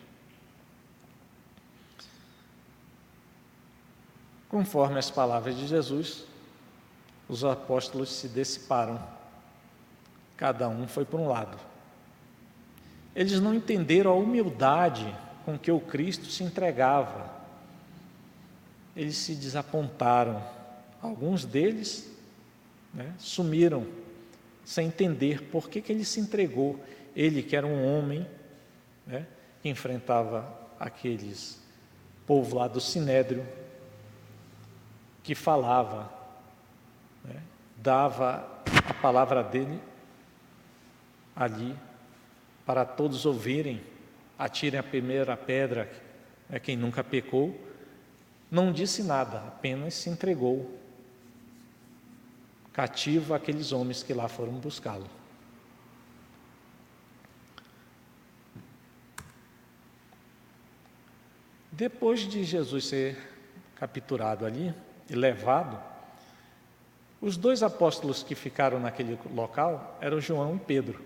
Conforme 4.50 5.00
as 5.00 5.10
palavras 5.10 5.58
de 5.58 5.66
Jesus, 5.66 6.26
os 7.34 7.44
apóstolos 7.44 8.10
se 8.12 8.28
dissiparam. 8.28 9.02
Cada 10.38 10.70
um 10.70 10.88
foi 10.88 11.04
para 11.04 11.20
um 11.20 11.28
lado. 11.28 11.58
Eles 13.16 13.40
não 13.40 13.54
entenderam 13.54 14.12
a 14.12 14.16
humildade 14.16 15.14
com 15.44 15.58
que 15.58 15.72
o 15.72 15.80
Cristo 15.80 16.28
se 16.28 16.44
entregava. 16.44 17.32
Eles 18.96 19.18
se 19.18 19.36
desapontaram. 19.36 20.44
Alguns 21.02 21.44
deles 21.44 22.10
né, 22.94 23.14
sumiram, 23.18 23.86
sem 24.64 24.88
entender 24.88 25.44
por 25.50 25.70
que, 25.70 25.82
que 25.82 25.92
ele 25.92 26.06
se 26.06 26.20
entregou. 26.20 26.80
Ele, 27.16 27.44
que 27.44 27.56
era 27.56 27.66
um 27.68 27.86
homem 27.86 28.28
né, 29.06 29.26
que 29.62 29.70
enfrentava 29.70 30.48
aqueles 30.80 31.62
povo 32.26 32.58
lá 32.58 32.68
do 32.68 32.80
Sinédrio, 32.80 33.46
que 35.24 35.36
falava, 35.36 36.23
dava 37.84 38.50
a 38.88 38.94
palavra 38.94 39.44
dele 39.44 39.78
ali 41.36 41.78
para 42.66 42.86
todos 42.86 43.26
ouvirem, 43.26 43.84
atirem 44.40 44.80
a 44.80 44.84
primeira 44.84 45.36
pedra, 45.36 45.92
é 46.50 46.60
quem 46.60 46.78
nunca 46.78 47.04
pecou, 47.04 47.60
não 48.50 48.72
disse 48.72 49.04
nada, 49.04 49.40
apenas 49.40 49.96
se 49.96 50.10
entregou 50.10 50.80
cativo 52.72 53.34
aqueles 53.34 53.74
homens 53.74 54.02
que 54.02 54.14
lá 54.14 54.30
foram 54.30 54.54
buscá-lo. 54.54 55.10
Depois 61.70 62.22
de 62.22 62.46
Jesus 62.46 62.88
ser 62.88 63.18
capturado 63.76 64.46
ali 64.46 64.74
e 65.10 65.16
levado, 65.16 65.93
os 67.24 67.38
dois 67.38 67.64
apóstolos 67.64 68.22
que 68.22 68.36
ficaram 68.36 68.82
naquele 68.82 69.18
local 69.34 69.98
eram 70.02 70.20
João 70.20 70.58
e 70.58 70.60
Pedro. 70.60 71.02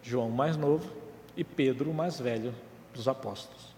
João 0.00 0.30
mais 0.30 0.56
novo 0.56 0.88
e 1.36 1.42
Pedro 1.42 1.92
mais 1.92 2.20
velho 2.20 2.54
dos 2.94 3.08
apóstolos. 3.08 3.74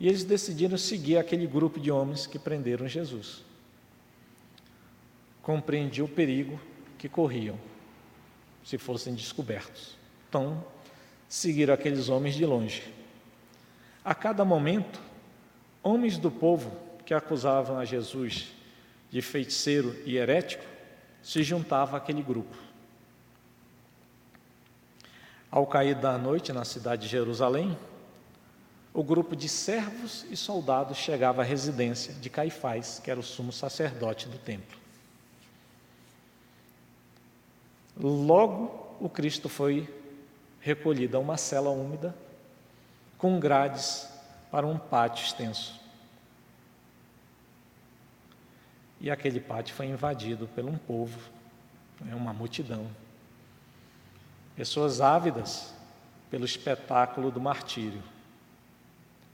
E 0.00 0.08
eles 0.08 0.24
decidiram 0.24 0.78
seguir 0.78 1.18
aquele 1.18 1.46
grupo 1.46 1.78
de 1.78 1.90
homens 1.90 2.26
que 2.26 2.38
prenderam 2.38 2.88
Jesus. 2.88 3.44
Compreendi 5.42 6.00
o 6.00 6.08
perigo 6.08 6.58
que 6.96 7.10
corriam 7.10 7.58
se 8.64 8.78
fossem 8.78 9.14
descobertos. 9.14 9.98
Então, 10.30 10.64
seguiram 11.28 11.74
aqueles 11.74 12.08
homens 12.08 12.36
de 12.36 12.46
longe. 12.46 12.90
A 14.02 14.14
cada 14.14 14.46
momento, 14.46 14.98
homens 15.82 16.16
do 16.16 16.30
povo 16.30 16.72
que 17.04 17.12
acusavam 17.12 17.78
a 17.78 17.84
Jesus 17.84 18.53
de 19.14 19.22
feiticeiro 19.22 19.94
e 20.04 20.16
herético 20.16 20.64
se 21.22 21.40
juntavam 21.44 21.94
àquele 21.94 22.20
grupo. 22.20 22.56
Ao 25.48 25.64
cair 25.68 25.94
da 25.94 26.18
noite 26.18 26.52
na 26.52 26.64
cidade 26.64 27.02
de 27.02 27.08
Jerusalém, 27.08 27.78
o 28.92 29.04
grupo 29.04 29.36
de 29.36 29.48
servos 29.48 30.26
e 30.28 30.36
soldados 30.36 30.98
chegava 30.98 31.42
à 31.42 31.44
residência 31.44 32.12
de 32.14 32.28
Caifás, 32.28 33.00
que 33.04 33.08
era 33.08 33.20
o 33.20 33.22
sumo 33.22 33.52
sacerdote 33.52 34.26
do 34.26 34.36
templo. 34.36 34.76
Logo, 37.96 38.96
o 38.98 39.08
Cristo 39.08 39.48
foi 39.48 39.88
recolhido 40.60 41.16
a 41.16 41.20
uma 41.20 41.36
cela 41.36 41.70
úmida, 41.70 42.12
com 43.16 43.38
grades 43.38 44.08
para 44.50 44.66
um 44.66 44.76
pátio 44.76 45.24
extenso. 45.24 45.83
E 49.04 49.10
aquele 49.10 49.38
pátio 49.38 49.74
foi 49.74 49.84
invadido 49.84 50.48
por 50.48 50.64
um 50.64 50.78
povo, 50.78 51.20
né, 52.00 52.14
uma 52.14 52.32
multidão, 52.32 52.90
pessoas 54.56 54.98
ávidas 55.02 55.74
pelo 56.30 56.46
espetáculo 56.46 57.30
do 57.30 57.38
martírio, 57.38 58.02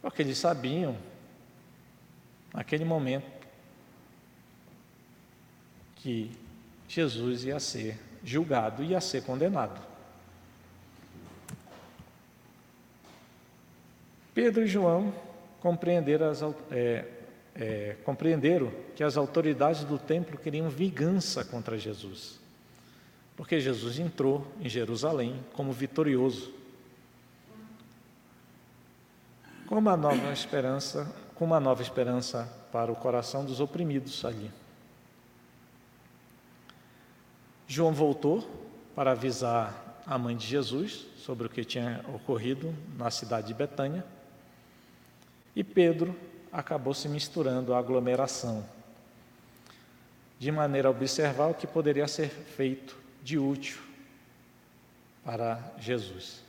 porque 0.03 0.23
eles 0.23 0.39
sabiam, 0.39 0.97
naquele 2.53 2.85
momento, 2.85 3.47
que 5.95 6.33
Jesus 6.89 7.45
ia 7.45 7.61
ser 7.61 7.97
julgado, 8.25 8.83
ia 8.83 9.01
ser 9.01 9.23
condenado. 9.23 9.81
Pedro 14.35 14.65
e 14.65 14.67
João 14.67 15.15
compreenderam, 15.61 16.29
as, 16.29 16.43
é, 16.73 17.20
é, 17.61 17.97
compreenderam 18.03 18.73
que 18.97 19.05
as 19.05 19.17
autoridades 19.17 19.85
do 19.85 19.99
templo 19.99 20.39
queriam 20.39 20.69
vingança 20.69 21.45
contra 21.45 21.79
Jesus 21.79 22.41
porque 23.41 23.59
Jesus 23.59 23.99
entrou 23.99 24.47
em 24.61 24.69
Jerusalém 24.69 25.43
como 25.55 25.73
vitorioso. 25.73 26.53
Com 29.67 29.79
uma 29.79 29.97
nova 29.97 30.31
esperança, 30.31 31.11
com 31.35 31.47
uma 31.47 31.59
nova 31.59 31.81
esperança 31.81 32.47
para 32.71 32.93
o 32.93 32.97
coração 32.97 33.43
dos 33.43 33.59
oprimidos 33.59 34.27
ali. 34.27 34.51
João 37.67 37.95
voltou 37.95 38.47
para 38.95 39.13
avisar 39.13 40.03
a 40.07 40.19
mãe 40.19 40.37
de 40.37 40.47
Jesus 40.47 41.07
sobre 41.17 41.47
o 41.47 41.51
que 41.51 41.65
tinha 41.65 42.05
ocorrido 42.15 42.75
na 42.99 43.11
cidade 43.11 43.47
de 43.47 43.55
Betânia. 43.55 44.05
E 45.57 45.65
Pedro 45.65 46.15
acabou 46.53 46.95
se 46.95 47.09
misturando 47.09 47.75
à 47.75 47.79
aglomeração, 47.79 48.67
de 50.39 50.51
maneira 50.51 50.89
a 50.89 50.91
observar 50.91 51.49
o 51.49 51.55
que 51.55 51.67
poderia 51.67 52.09
ser 52.09 52.29
feito 52.29 52.97
de 53.23 53.39
útil 53.39 53.79
para 55.25 55.75
Jesus. 55.79 56.41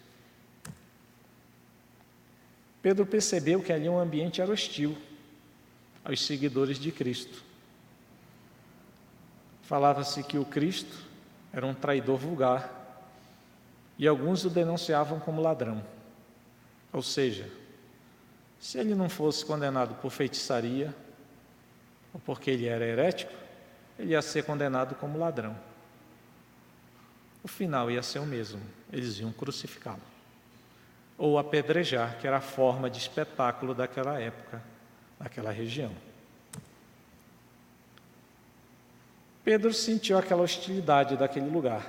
Pedro 2.81 3.05
percebeu 3.05 3.61
que 3.61 3.71
ali 3.71 3.87
um 3.87 3.99
ambiente 3.99 4.41
era 4.41 4.51
hostil 4.51 4.97
aos 6.03 6.25
seguidores 6.25 6.79
de 6.79 6.91
Cristo. 6.91 7.43
Falava-se 9.63 10.23
que 10.23 10.37
o 10.37 10.45
Cristo 10.45 10.97
era 11.53 11.65
um 11.65 11.73
traidor 11.73 12.17
vulgar 12.17 12.81
e 13.99 14.07
alguns 14.07 14.43
o 14.45 14.49
denunciavam 14.49 15.19
como 15.19 15.41
ladrão. 15.41 15.83
Ou 16.91 17.03
seja, 17.03 17.49
se 18.61 18.77
ele 18.77 18.95
não 18.95 19.09
fosse 19.09 19.45
condenado 19.45 19.95
por 19.95 20.09
feitiçaria 20.09 20.95
ou 22.13 22.21
porque 22.21 22.49
ele 22.51 22.67
era 22.67 22.85
herético, 22.85 23.33
ele 23.99 24.11
ia 24.11 24.21
ser 24.21 24.45
condenado 24.45 24.95
como 24.95 25.19
ladrão 25.19 25.53
o 27.43 27.47
final 27.47 27.89
ia 27.89 28.03
ser 28.03 28.19
o 28.19 28.25
mesmo: 28.25 28.61
eles 28.91 29.19
iam 29.19 29.31
crucificá-lo. 29.31 30.01
Ou 31.17 31.37
apedrejar, 31.37 32.17
que 32.19 32.27
era 32.27 32.37
a 32.37 32.41
forma 32.41 32.89
de 32.89 32.97
espetáculo 32.97 33.73
daquela 33.73 34.19
época, 34.19 34.61
naquela 35.19 35.51
região. 35.51 35.91
Pedro 39.43 39.73
sentiu 39.73 40.17
aquela 40.17 40.41
hostilidade 40.41 41.17
daquele 41.17 41.49
lugar. 41.49 41.85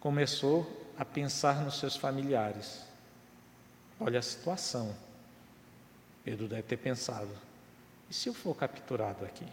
Começou 0.00 0.88
a 0.98 1.04
pensar 1.04 1.62
nos 1.62 1.78
seus 1.78 1.96
familiares. 1.96 2.85
Olha 3.98 4.18
a 4.18 4.22
situação. 4.22 4.94
Pedro 6.24 6.48
deve 6.48 6.62
ter 6.62 6.76
pensado: 6.76 7.30
e 8.10 8.14
se 8.14 8.28
eu 8.28 8.34
for 8.34 8.54
capturado 8.54 9.24
aqui? 9.24 9.46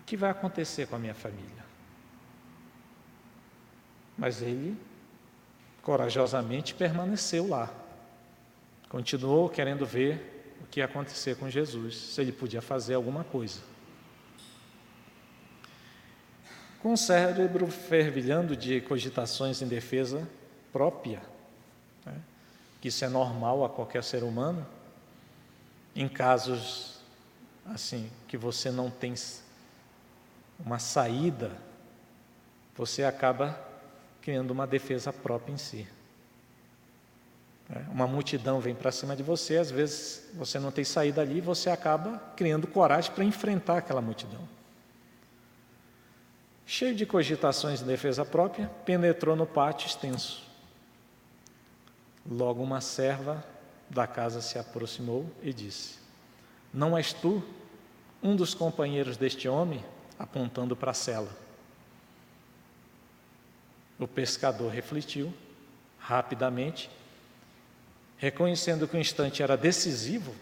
O 0.00 0.04
que 0.04 0.16
vai 0.16 0.30
acontecer 0.30 0.86
com 0.86 0.96
a 0.96 0.98
minha 0.98 1.14
família? 1.14 1.64
Mas 4.16 4.42
ele 4.42 4.76
corajosamente 5.80 6.74
permaneceu 6.74 7.48
lá. 7.48 7.72
Continuou 8.88 9.48
querendo 9.48 9.86
ver 9.86 10.56
o 10.60 10.66
que 10.66 10.80
ia 10.80 10.84
acontecer 10.84 11.36
com 11.36 11.48
Jesus, 11.48 11.96
se 11.96 12.20
ele 12.20 12.30
podia 12.30 12.60
fazer 12.60 12.94
alguma 12.94 13.24
coisa. 13.24 13.60
Com 16.80 16.92
o 16.92 16.96
cérebro 16.96 17.66
fervilhando 17.68 18.56
de 18.56 18.80
cogitações 18.82 19.62
em 19.62 19.68
defesa 19.68 20.28
própria, 20.72 21.22
que 22.82 22.88
isso 22.88 23.04
é 23.04 23.08
normal 23.08 23.64
a 23.64 23.70
qualquer 23.70 24.02
ser 24.02 24.24
humano, 24.24 24.66
em 25.94 26.08
casos 26.08 26.98
assim 27.64 28.10
que 28.26 28.36
você 28.36 28.72
não 28.72 28.90
tem 28.90 29.14
uma 30.58 30.80
saída, 30.80 31.52
você 32.76 33.04
acaba 33.04 33.56
criando 34.20 34.50
uma 34.50 34.66
defesa 34.66 35.12
própria 35.12 35.52
em 35.52 35.56
si. 35.56 35.86
É, 37.70 37.78
uma 37.92 38.08
multidão 38.08 38.58
vem 38.58 38.74
para 38.74 38.90
cima 38.90 39.14
de 39.14 39.22
você, 39.22 39.58
às 39.58 39.70
vezes 39.70 40.28
você 40.34 40.58
não 40.58 40.72
tem 40.72 40.82
saída 40.84 41.20
ali, 41.20 41.40
você 41.40 41.70
acaba 41.70 42.18
criando 42.36 42.66
coragem 42.66 43.12
para 43.12 43.22
enfrentar 43.22 43.78
aquela 43.78 44.00
multidão. 44.00 44.40
Cheio 46.66 46.96
de 46.96 47.06
cogitações 47.06 47.80
em 47.80 47.86
defesa 47.86 48.24
própria, 48.24 48.68
penetrou 48.84 49.36
no 49.36 49.46
pátio 49.46 49.86
extenso. 49.86 50.51
Logo 52.30 52.62
uma 52.62 52.80
serva 52.80 53.44
da 53.90 54.06
casa 54.06 54.40
se 54.40 54.58
aproximou 54.58 55.30
e 55.42 55.52
disse: 55.52 55.98
Não 56.72 56.96
és 56.96 57.12
tu 57.12 57.42
um 58.22 58.36
dos 58.36 58.54
companheiros 58.54 59.16
deste 59.16 59.48
homem? 59.48 59.84
apontando 60.22 60.76
para 60.76 60.92
a 60.92 60.94
cela. 60.94 61.30
O 63.98 64.06
pescador 64.06 64.70
refletiu 64.70 65.34
rapidamente, 65.98 66.88
reconhecendo 68.16 68.86
que 68.86 68.96
o 68.96 69.00
instante 69.00 69.42
era 69.42 69.56
decisivo 69.56 70.32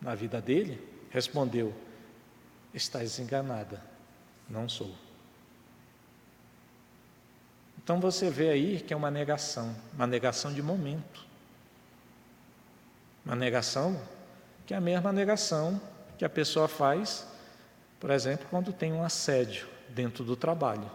na 0.00 0.14
vida 0.14 0.42
dele, 0.42 0.78
respondeu: 1.10 1.74
Estás 2.74 3.18
enganada, 3.18 3.82
não 4.48 4.68
sou. 4.68 4.94
Então 7.82 7.98
você 7.98 8.30
vê 8.30 8.50
aí 8.50 8.80
que 8.80 8.92
é 8.92 8.96
uma 8.96 9.10
negação, 9.10 9.74
uma 9.94 10.06
negação 10.06 10.52
de 10.52 10.62
momento. 10.62 11.29
Uma 13.30 13.36
negação 13.36 13.98
que 14.66 14.74
é 14.74 14.76
a 14.76 14.80
mesma 14.80 15.12
negação 15.12 15.80
que 16.18 16.24
a 16.24 16.28
pessoa 16.28 16.68
faz 16.68 17.30
por 18.00 18.10
exemplo, 18.10 18.46
quando 18.48 18.72
tem 18.72 18.94
um 18.94 19.04
assédio 19.04 19.68
dentro 19.90 20.24
do 20.24 20.34
trabalho 20.34 20.90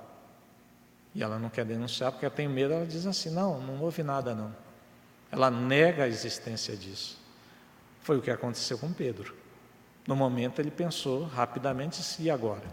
e 1.14 1.22
ela 1.22 1.38
não 1.38 1.50
quer 1.50 1.64
denunciar 1.64 2.12
porque 2.12 2.26
ela 2.26 2.34
tem 2.34 2.50
medo, 2.50 2.74
ela 2.74 2.86
diz 2.86 3.06
assim: 3.06 3.30
não, 3.30 3.62
não 3.62 3.80
houve 3.80 4.02
nada 4.02 4.34
não. 4.34 4.54
Ela 5.32 5.52
nega 5.52 6.04
a 6.04 6.08
existência 6.08 6.76
disso. 6.76 7.18
Foi 8.02 8.18
o 8.18 8.22
que 8.22 8.32
aconteceu 8.32 8.78
com 8.78 8.92
Pedro. 8.92 9.36
No 10.08 10.16
momento 10.16 10.60
ele 10.60 10.72
pensou 10.72 11.26
rapidamente: 11.26 12.02
e 12.20 12.30
agora? 12.30 12.66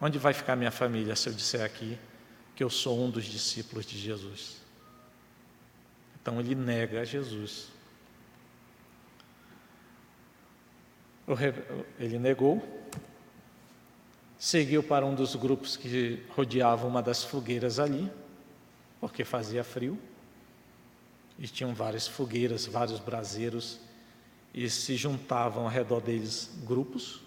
Onde 0.00 0.18
vai 0.18 0.32
ficar 0.32 0.56
minha 0.56 0.70
família 0.70 1.14
se 1.14 1.28
eu 1.28 1.32
disser 1.34 1.62
aqui 1.62 1.98
que 2.56 2.64
eu 2.64 2.70
sou 2.70 2.98
um 2.98 3.10
dos 3.10 3.24
discípulos 3.24 3.84
de 3.84 3.98
Jesus? 3.98 4.56
Então 6.20 6.40
ele 6.40 6.54
nega 6.54 7.04
Jesus. 7.04 7.68
Ele 11.98 12.18
negou, 12.18 12.62
Seguiu 14.44 14.82
para 14.82 15.06
um 15.06 15.14
dos 15.14 15.34
grupos 15.34 15.74
que 15.74 16.22
rodeavam 16.36 16.88
uma 16.88 17.02
das 17.02 17.24
fogueiras 17.24 17.78
ali, 17.78 18.12
porque 19.00 19.24
fazia 19.24 19.64
frio, 19.64 19.98
e 21.38 21.48
tinham 21.48 21.74
várias 21.74 22.06
fogueiras, 22.06 22.66
vários 22.66 23.00
braseiros, 23.00 23.80
e 24.52 24.68
se 24.68 24.96
juntavam 24.96 25.64
ao 25.64 25.70
redor 25.70 26.00
deles 26.00 26.50
grupos 26.62 27.22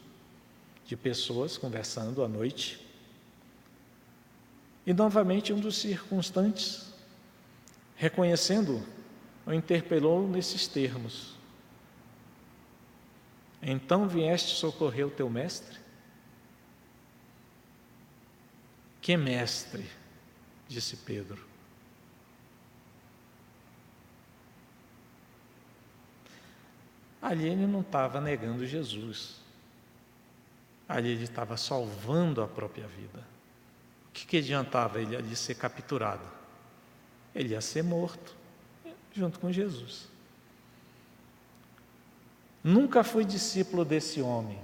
de 0.86 0.96
pessoas 0.96 1.58
conversando 1.58 2.24
à 2.24 2.28
noite. 2.28 2.86
E 4.86 4.94
novamente 4.94 5.52
um 5.52 5.60
dos 5.60 5.78
circunstantes, 5.78 6.94
reconhecendo, 7.96 8.86
o 9.44 9.52
interpelou 9.52 10.28
nesses 10.28 10.68
termos: 10.68 11.37
Então 13.62 14.08
vieste 14.08 14.56
socorrer 14.56 15.08
o 15.08 15.12
teu 15.12 15.30
mestre? 15.30 15.80
Que 19.02 19.16
mestre, 19.16 19.90
disse 20.68 20.98
Pedro. 20.98 21.46
Ali 27.22 27.48
ele 27.48 27.68
não 27.68 27.82
estava 27.82 28.22
negando 28.22 28.66
Jesus. 28.66 29.38
Ali 30.88 31.10
ele 31.10 31.24
estava 31.24 31.58
salvando 31.58 32.42
a 32.42 32.48
própria 32.48 32.88
vida. 32.88 33.20
O 34.10 34.12
que, 34.14 34.26
que 34.26 34.38
adiantava 34.38 35.02
ele 35.02 35.16
ali 35.16 35.36
ser 35.36 35.56
capturado? 35.56 36.26
Ele 37.36 37.50
ia 37.50 37.62
ser 37.62 37.84
morto 37.84 38.36
junto 39.14 39.40
com 39.40 39.52
Jesus. 39.52 40.08
Nunca 42.68 43.02
fui 43.02 43.24
discípulo 43.24 43.86
desse 43.86 44.22
homem. 44.22 44.60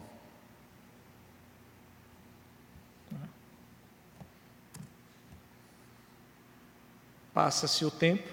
Passa-se 7.33 7.85
o 7.85 7.89
tempo, 7.89 8.29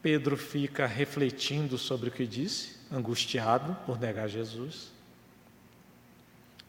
Pedro 0.00 0.38
fica 0.38 0.86
refletindo 0.86 1.76
sobre 1.76 2.08
o 2.08 2.10
que 2.10 2.26
disse, 2.26 2.78
angustiado 2.90 3.76
por 3.84 4.00
negar 4.00 4.26
Jesus, 4.26 4.90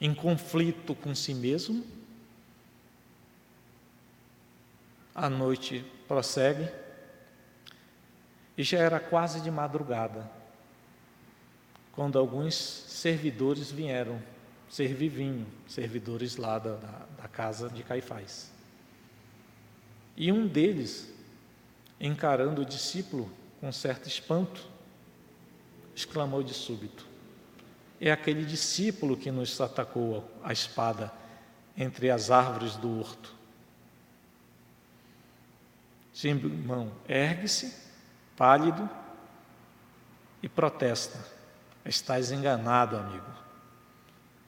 em 0.02 0.14
conflito 0.14 0.94
com 0.94 1.16
si 1.16 1.34
mesmo. 1.34 1.88
A 5.16 5.30
noite 5.30 5.86
prossegue 6.06 6.70
e 8.58 8.64
já 8.64 8.80
era 8.80 9.00
quase 9.00 9.40
de 9.40 9.50
madrugada, 9.50 10.39
quando 12.00 12.18
alguns 12.18 12.56
servidores 12.56 13.70
vieram 13.70 14.22
servir 14.70 15.10
vinho, 15.10 15.46
servidores 15.68 16.38
lá 16.38 16.58
da, 16.58 16.78
da, 16.78 17.06
da 17.18 17.28
casa 17.28 17.70
de 17.70 17.84
Caifás. 17.84 18.50
E 20.16 20.32
um 20.32 20.48
deles, 20.48 21.14
encarando 22.00 22.62
o 22.62 22.66
discípulo 22.66 23.30
com 23.60 23.70
certo 23.74 24.08
espanto, 24.08 24.66
exclamou 25.94 26.42
de 26.42 26.54
súbito: 26.54 27.06
É 28.00 28.10
aquele 28.10 28.46
discípulo 28.46 29.18
que 29.18 29.30
nos 29.30 29.60
atacou 29.60 30.24
a 30.42 30.54
espada 30.54 31.12
entre 31.76 32.10
as 32.10 32.32
árvores 32.32 32.78
do 32.78 32.98
horto. 32.98 33.36
Simão 36.14 36.94
ergue-se, 37.10 37.76
pálido, 38.38 38.90
e 40.42 40.48
protesta: 40.48 41.39
Estás 41.86 42.32
enganado, 42.32 42.98
amigo. 42.98 43.26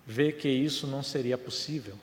Vê 0.06 0.32
que 0.32 0.50
isso 0.50 0.86
não 0.86 1.02
seria 1.02 1.38
possível. 1.38 1.98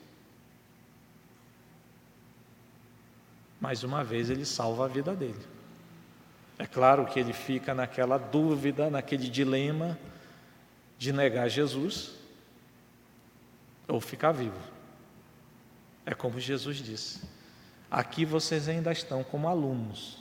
mais 3.60 3.82
uma 3.82 4.04
vez 4.04 4.30
ele 4.30 4.44
salva 4.44 4.84
a 4.84 4.88
vida 4.88 5.14
dele. 5.14 5.46
É 6.58 6.66
claro 6.66 7.06
que 7.06 7.18
ele 7.18 7.32
fica 7.32 7.74
naquela 7.74 8.18
dúvida, 8.18 8.90
naquele 8.90 9.28
dilema 9.28 9.98
de 10.96 11.12
negar 11.12 11.48
Jesus 11.48 12.12
ou 13.86 14.00
ficar 14.00 14.32
vivo. 14.32 14.58
É 16.04 16.14
como 16.14 16.40
Jesus 16.40 16.78
disse: 16.78 17.22
aqui 17.90 18.24
vocês 18.24 18.68
ainda 18.68 18.90
estão 18.90 19.22
como 19.22 19.48
alunos, 19.48 20.18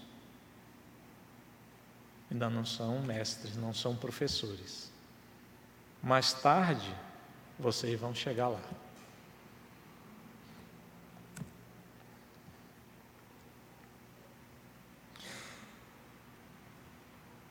ainda 2.30 2.50
não 2.50 2.66
são 2.66 3.02
mestres, 3.02 3.56
não 3.56 3.74
são 3.74 3.96
professores. 3.96 4.92
Mais 6.02 6.34
tarde 6.34 6.94
vocês 7.60 8.00
vão 8.00 8.14
chegar 8.14 8.50
lá. 8.50 8.62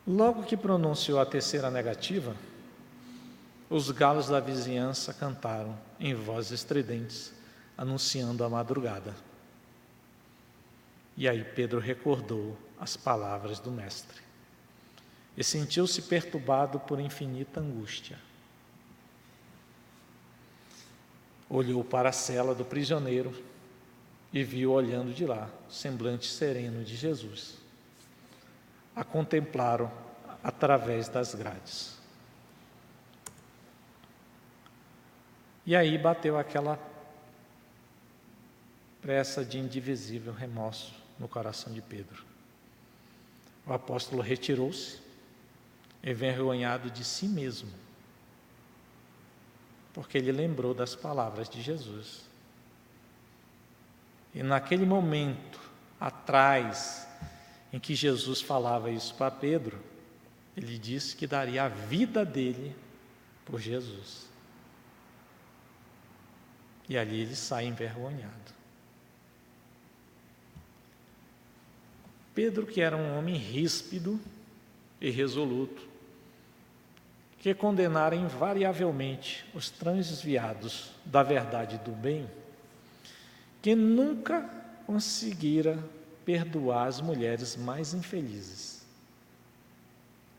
Logo 0.06 0.44
que 0.44 0.56
pronunciou 0.56 1.18
a 1.18 1.26
terceira 1.26 1.68
negativa, 1.68 2.36
os 3.68 3.90
galos 3.90 4.28
da 4.28 4.38
vizinhança 4.38 5.12
cantaram 5.12 5.76
em 5.98 6.14
vozes 6.14 6.52
estridentes, 6.52 7.32
anunciando 7.76 8.44
a 8.44 8.48
madrugada. 8.48 9.16
E 11.16 11.28
aí 11.28 11.42
Pedro 11.42 11.80
recordou 11.80 12.56
as 12.78 12.96
palavras 12.96 13.58
do 13.58 13.72
Mestre 13.72 14.20
e 15.36 15.42
sentiu-se 15.42 16.02
perturbado 16.02 16.78
por 16.78 17.00
infinita 17.00 17.58
angústia. 17.58 18.16
Olhou 21.48 21.84
para 21.84 22.08
a 22.08 22.12
cela 22.12 22.54
do 22.54 22.64
prisioneiro 22.64 23.32
e 24.32 24.42
viu 24.42 24.72
olhando 24.72 25.14
de 25.14 25.24
lá 25.24 25.48
o 25.68 25.72
semblante 25.72 26.26
sereno 26.26 26.84
de 26.84 26.96
Jesus 26.96 27.66
a 28.96 29.04
contemplaram 29.04 29.92
através 30.42 31.06
das 31.06 31.34
grades. 31.34 31.98
E 35.66 35.76
aí 35.76 35.98
bateu 35.98 36.38
aquela 36.38 36.78
pressa 39.02 39.44
de 39.44 39.58
indivisível 39.58 40.32
remorso 40.32 40.94
no 41.18 41.28
coração 41.28 41.74
de 41.74 41.82
Pedro. 41.82 42.24
O 43.66 43.72
apóstolo 43.72 44.22
retirou-se, 44.22 44.98
envergonhado 46.02 46.90
de 46.90 47.04
si 47.04 47.26
mesmo, 47.26 47.70
porque 49.96 50.18
ele 50.18 50.30
lembrou 50.30 50.74
das 50.74 50.94
palavras 50.94 51.48
de 51.48 51.62
Jesus. 51.62 52.20
E 54.34 54.42
naquele 54.42 54.84
momento, 54.84 55.58
atrás 55.98 57.08
em 57.72 57.80
que 57.80 57.94
Jesus 57.94 58.42
falava 58.42 58.90
isso 58.90 59.14
para 59.14 59.30
Pedro, 59.30 59.82
ele 60.54 60.76
disse 60.76 61.16
que 61.16 61.26
daria 61.26 61.64
a 61.64 61.68
vida 61.68 62.26
dele 62.26 62.76
por 63.46 63.58
Jesus. 63.58 64.28
E 66.90 66.98
ali 66.98 67.22
ele 67.22 67.34
sai 67.34 67.64
envergonhado. 67.64 68.54
Pedro, 72.34 72.66
que 72.66 72.82
era 72.82 72.98
um 72.98 73.16
homem 73.16 73.36
ríspido 73.36 74.20
e 75.00 75.08
resoluto, 75.08 75.88
que 77.46 77.54
condenaram 77.54 78.16
invariavelmente 78.16 79.48
os 79.54 79.70
transviados 79.70 80.90
da 81.04 81.22
verdade 81.22 81.78
do 81.78 81.92
bem, 81.92 82.28
que 83.62 83.72
nunca 83.72 84.50
conseguira 84.84 85.78
perdoar 86.24 86.88
as 86.88 87.00
mulheres 87.00 87.54
mais 87.54 87.94
infelizes. 87.94 88.84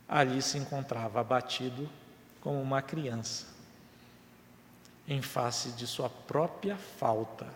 Ali 0.05 0.41
se 0.41 0.58
encontrava 0.58 1.22
abatido 1.22 1.89
como 2.41 2.62
uma 2.62 2.82
criança, 2.82 3.45
em 5.08 5.22
face 5.22 5.70
de 5.70 5.88
sua 5.88 6.10
própria 6.10 6.76
falta. 6.76 7.47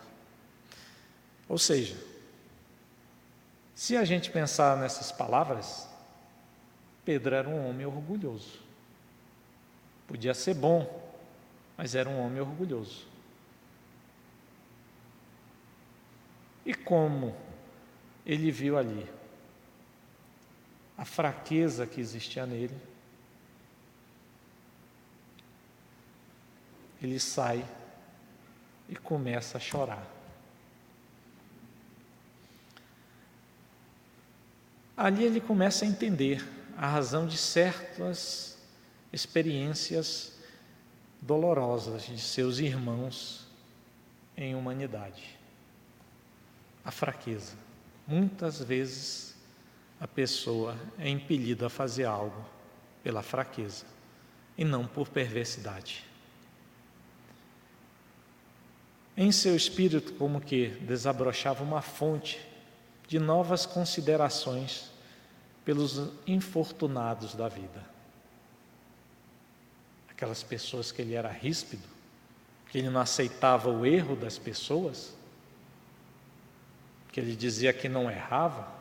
Ou 1.49 1.57
seja, 1.57 1.97
se 3.75 3.97
a 3.97 4.05
gente 4.05 4.31
pensar 4.31 4.77
nessas 4.77 5.11
palavras, 5.11 5.89
Pedro 7.03 7.35
era 7.35 7.49
um 7.49 7.67
homem 7.67 7.85
orgulhoso. 7.85 8.70
Podia 10.11 10.33
ser 10.33 10.55
bom, 10.55 11.09
mas 11.77 11.95
era 11.95 12.09
um 12.09 12.19
homem 12.19 12.41
orgulhoso. 12.41 13.07
E 16.65 16.73
como 16.73 17.33
ele 18.25 18.51
viu 18.51 18.77
ali 18.77 19.09
a 20.97 21.05
fraqueza 21.05 21.87
que 21.87 22.01
existia 22.01 22.45
nele, 22.45 22.75
ele 27.01 27.17
sai 27.17 27.65
e 28.89 28.97
começa 28.97 29.57
a 29.57 29.61
chorar. 29.61 30.05
Ali 34.97 35.23
ele 35.23 35.39
começa 35.39 35.85
a 35.85 35.87
entender 35.87 36.45
a 36.75 36.85
razão 36.85 37.25
de 37.25 37.37
certas 37.37 38.50
experiências 39.11 40.33
dolorosas 41.21 42.03
de 42.03 42.19
seus 42.19 42.59
irmãos 42.59 43.45
em 44.35 44.55
humanidade. 44.55 45.37
A 46.83 46.91
fraqueza. 46.91 47.53
Muitas 48.07 48.61
vezes 48.61 49.35
a 49.99 50.07
pessoa 50.07 50.75
é 50.97 51.07
impelida 51.07 51.67
a 51.67 51.69
fazer 51.69 52.05
algo 52.05 52.43
pela 53.03 53.21
fraqueza 53.21 53.85
e 54.57 54.65
não 54.65 54.87
por 54.87 55.09
perversidade. 55.09 56.03
Em 59.15 59.31
seu 59.31 59.55
espírito, 59.55 60.13
como 60.13 60.41
que 60.41 60.69
desabrochava 60.69 61.63
uma 61.63 61.81
fonte 61.81 62.39
de 63.07 63.19
novas 63.19 63.65
considerações 63.65 64.89
pelos 65.63 66.09
infortunados 66.25 67.35
da 67.35 67.47
vida. 67.47 67.90
Aquelas 70.21 70.43
pessoas 70.43 70.91
que 70.91 71.01
ele 71.01 71.15
era 71.15 71.31
ríspido, 71.31 71.81
que 72.69 72.77
ele 72.77 72.91
não 72.91 73.01
aceitava 73.01 73.71
o 73.71 73.83
erro 73.83 74.15
das 74.15 74.37
pessoas, 74.37 75.15
que 77.11 77.19
ele 77.19 77.35
dizia 77.35 77.73
que 77.73 77.89
não 77.89 78.07
errava, 78.07 78.71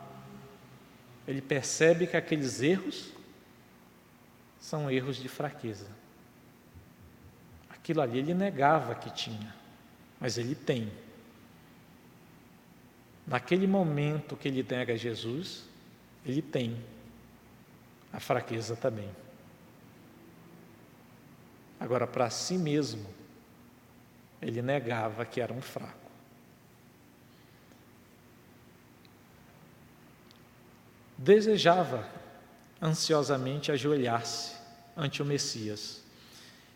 ele 1.27 1.41
percebe 1.41 2.07
que 2.07 2.15
aqueles 2.15 2.61
erros 2.61 3.11
são 4.61 4.91
erros 4.91 5.17
de 5.17 5.31
fraqueza. 5.31 5.87
Aquilo 7.71 8.03
ali 8.03 8.19
ele 8.19 8.35
negava 8.35 8.95
que 8.95 9.09
tinha, 9.09 9.55
mas 10.21 10.37
ele 10.37 10.55
tem. 10.55 10.93
Naquele 13.27 13.67
momento 13.67 14.37
que 14.37 14.47
ele 14.47 14.63
nega 14.63 14.95
Jesus, 14.95 15.65
ele 16.23 16.43
tem 16.43 16.85
a 18.13 18.21
fraqueza 18.21 18.77
também. 18.77 19.09
Agora, 21.81 22.07
para 22.07 22.29
si 22.29 22.59
mesmo, 22.59 23.07
ele 24.43 24.61
negava 24.61 25.25
que 25.25 25.41
era 25.41 25.53
um 25.53 25.63
fraco. 25.63 25.99
Desejava 31.17 32.07
ansiosamente 32.81 33.73
ajoelhar-se 33.73 34.55
ante 34.95 35.23
o 35.23 35.25
Messias 35.25 36.03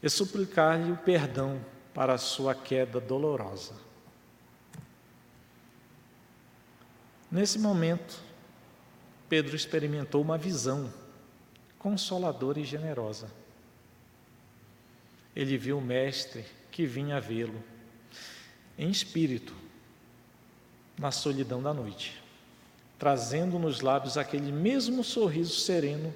e 0.02 0.08
suplicar-lhe 0.08 0.90
o 0.92 0.96
perdão 0.96 1.60
para 1.92 2.14
a 2.14 2.18
sua 2.18 2.54
queda 2.54 2.98
dolorosa. 2.98 3.74
Nesse 7.30 7.58
momento, 7.58 8.20
Pedro 9.28 9.56
experimentou 9.56 10.22
uma 10.22 10.38
visão 10.38 10.92
consoladora 11.78 12.60
e 12.60 12.64
generosa. 12.64 13.43
Ele 15.34 15.56
viu 15.56 15.78
o 15.78 15.82
Mestre 15.82 16.44
que 16.70 16.86
vinha 16.86 17.20
vê-lo, 17.20 17.62
em 18.76 18.90
espírito, 18.90 19.54
na 20.98 21.10
solidão 21.10 21.62
da 21.62 21.74
noite, 21.74 22.22
trazendo 22.98 23.58
nos 23.58 23.80
lábios 23.80 24.16
aquele 24.16 24.52
mesmo 24.52 25.02
sorriso 25.02 25.54
sereno 25.56 26.14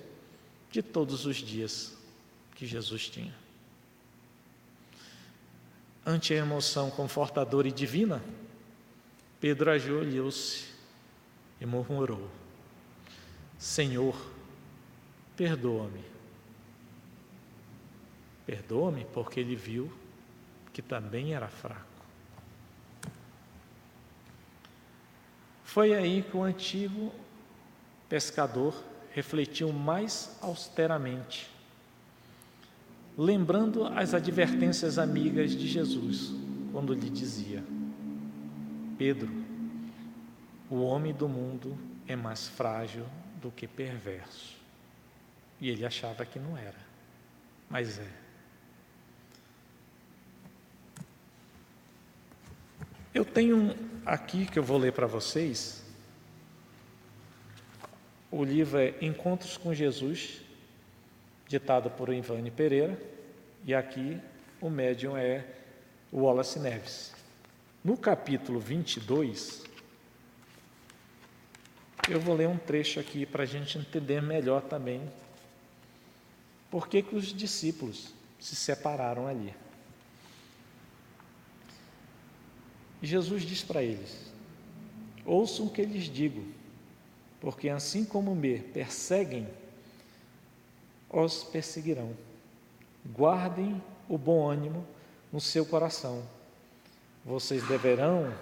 de 0.70 0.82
todos 0.82 1.26
os 1.26 1.36
dias 1.36 1.96
que 2.54 2.66
Jesus 2.66 3.08
tinha. 3.08 3.34
Ante 6.04 6.32
a 6.32 6.38
emoção 6.38 6.90
confortadora 6.90 7.68
e 7.68 7.72
divina, 7.72 8.22
Pedro 9.40 9.70
ajoelhou-se 9.70 10.64
e 11.60 11.66
murmurou: 11.66 12.28
Senhor, 13.58 14.16
perdoa-me. 15.36 16.07
Perdoa-me 18.48 19.04
porque 19.12 19.40
ele 19.40 19.54
viu 19.54 19.92
que 20.72 20.80
também 20.80 21.34
era 21.34 21.48
fraco. 21.48 21.84
Foi 25.62 25.92
aí 25.92 26.22
que 26.22 26.34
o 26.34 26.42
antigo 26.42 27.12
pescador 28.08 28.82
refletiu 29.12 29.70
mais 29.70 30.34
austeramente, 30.40 31.50
lembrando 33.18 33.84
as 33.84 34.14
advertências 34.14 34.98
amigas 34.98 35.50
de 35.50 35.68
Jesus, 35.68 36.32
quando 36.72 36.94
lhe 36.94 37.10
dizia: 37.10 37.62
Pedro, 38.96 39.30
o 40.70 40.76
homem 40.76 41.12
do 41.12 41.28
mundo 41.28 41.76
é 42.06 42.16
mais 42.16 42.48
frágil 42.48 43.04
do 43.42 43.50
que 43.50 43.68
perverso. 43.68 44.56
E 45.60 45.68
ele 45.68 45.84
achava 45.84 46.24
que 46.24 46.38
não 46.38 46.56
era, 46.56 46.80
mas 47.68 47.98
é. 47.98 48.27
Tenho 53.38 53.72
aqui 54.04 54.46
que 54.46 54.58
eu 54.58 54.64
vou 54.64 54.76
ler 54.76 54.92
para 54.92 55.06
vocês. 55.06 55.84
O 58.32 58.42
livro 58.42 58.80
é 58.80 58.96
Encontros 59.00 59.56
com 59.56 59.72
Jesus, 59.72 60.40
ditado 61.46 61.88
por 61.88 62.12
Ivane 62.12 62.50
Pereira, 62.50 63.00
e 63.64 63.72
aqui 63.72 64.20
o 64.60 64.68
médium 64.68 65.16
é 65.16 65.46
Wallace 66.12 66.58
Neves. 66.58 67.12
No 67.84 67.96
capítulo 67.96 68.58
22, 68.58 69.62
eu 72.08 72.18
vou 72.18 72.34
ler 72.34 72.48
um 72.48 72.58
trecho 72.58 72.98
aqui 72.98 73.24
para 73.24 73.44
a 73.44 73.46
gente 73.46 73.78
entender 73.78 74.20
melhor 74.20 74.62
também 74.62 75.00
por 76.72 76.88
que, 76.88 77.04
que 77.04 77.14
os 77.14 77.26
discípulos 77.26 78.12
se 78.40 78.56
separaram 78.56 79.28
ali. 79.28 79.54
Jesus 83.02 83.42
diz 83.42 83.62
para 83.62 83.82
eles: 83.82 84.16
Ouçam 85.24 85.66
o 85.66 85.70
que 85.70 85.82
lhes 85.82 86.04
digo, 86.04 86.44
porque 87.40 87.68
assim 87.68 88.04
como 88.04 88.34
me 88.34 88.58
perseguem, 88.58 89.46
os 91.10 91.44
perseguirão. 91.44 92.12
Guardem 93.06 93.82
o 94.08 94.18
bom 94.18 94.48
ânimo 94.48 94.86
no 95.32 95.40
seu 95.40 95.64
coração. 95.64 96.22
Vocês 97.24 97.66
deverão 97.66 98.32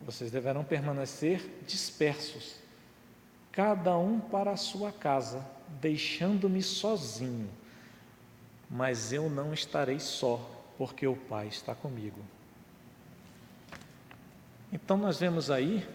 vocês 0.00 0.30
deverão 0.30 0.64
permanecer 0.64 1.62
dispersos, 1.66 2.56
cada 3.52 3.96
um 3.98 4.18
para 4.18 4.52
a 4.52 4.56
sua 4.56 4.90
casa, 4.90 5.44
deixando-me 5.80 6.62
sozinho. 6.62 7.50
Mas 8.68 9.12
eu 9.12 9.28
não 9.28 9.52
estarei 9.52 10.00
só, 10.00 10.59
porque 10.80 11.06
o 11.06 11.14
Pai 11.14 11.46
está 11.46 11.74
comigo. 11.74 12.18
Então 14.72 14.96
nós 14.96 15.20
vemos 15.20 15.50
aí 15.50 15.86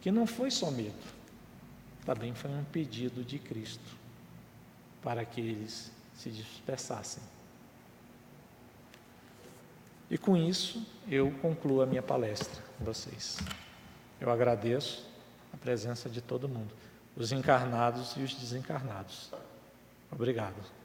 que 0.00 0.10
não 0.10 0.26
foi 0.26 0.50
só 0.50 0.70
medo, 0.70 0.96
também 2.06 2.34
foi 2.34 2.50
um 2.50 2.64
pedido 2.64 3.22
de 3.22 3.38
Cristo 3.38 3.98
para 5.02 5.26
que 5.26 5.42
eles 5.42 5.92
se 6.14 6.30
dispersassem. 6.30 7.22
E 10.10 10.16
com 10.16 10.38
isso 10.38 10.82
eu 11.06 11.30
concluo 11.42 11.82
a 11.82 11.86
minha 11.86 12.02
palestra 12.02 12.62
com 12.78 12.84
vocês. 12.86 13.36
Eu 14.18 14.30
agradeço 14.30 15.06
a 15.52 15.58
presença 15.58 16.08
de 16.08 16.22
todo 16.22 16.48
mundo, 16.48 16.74
os 17.14 17.30
encarnados 17.30 18.16
e 18.16 18.22
os 18.22 18.32
desencarnados. 18.32 19.30
Obrigado. 20.10 20.79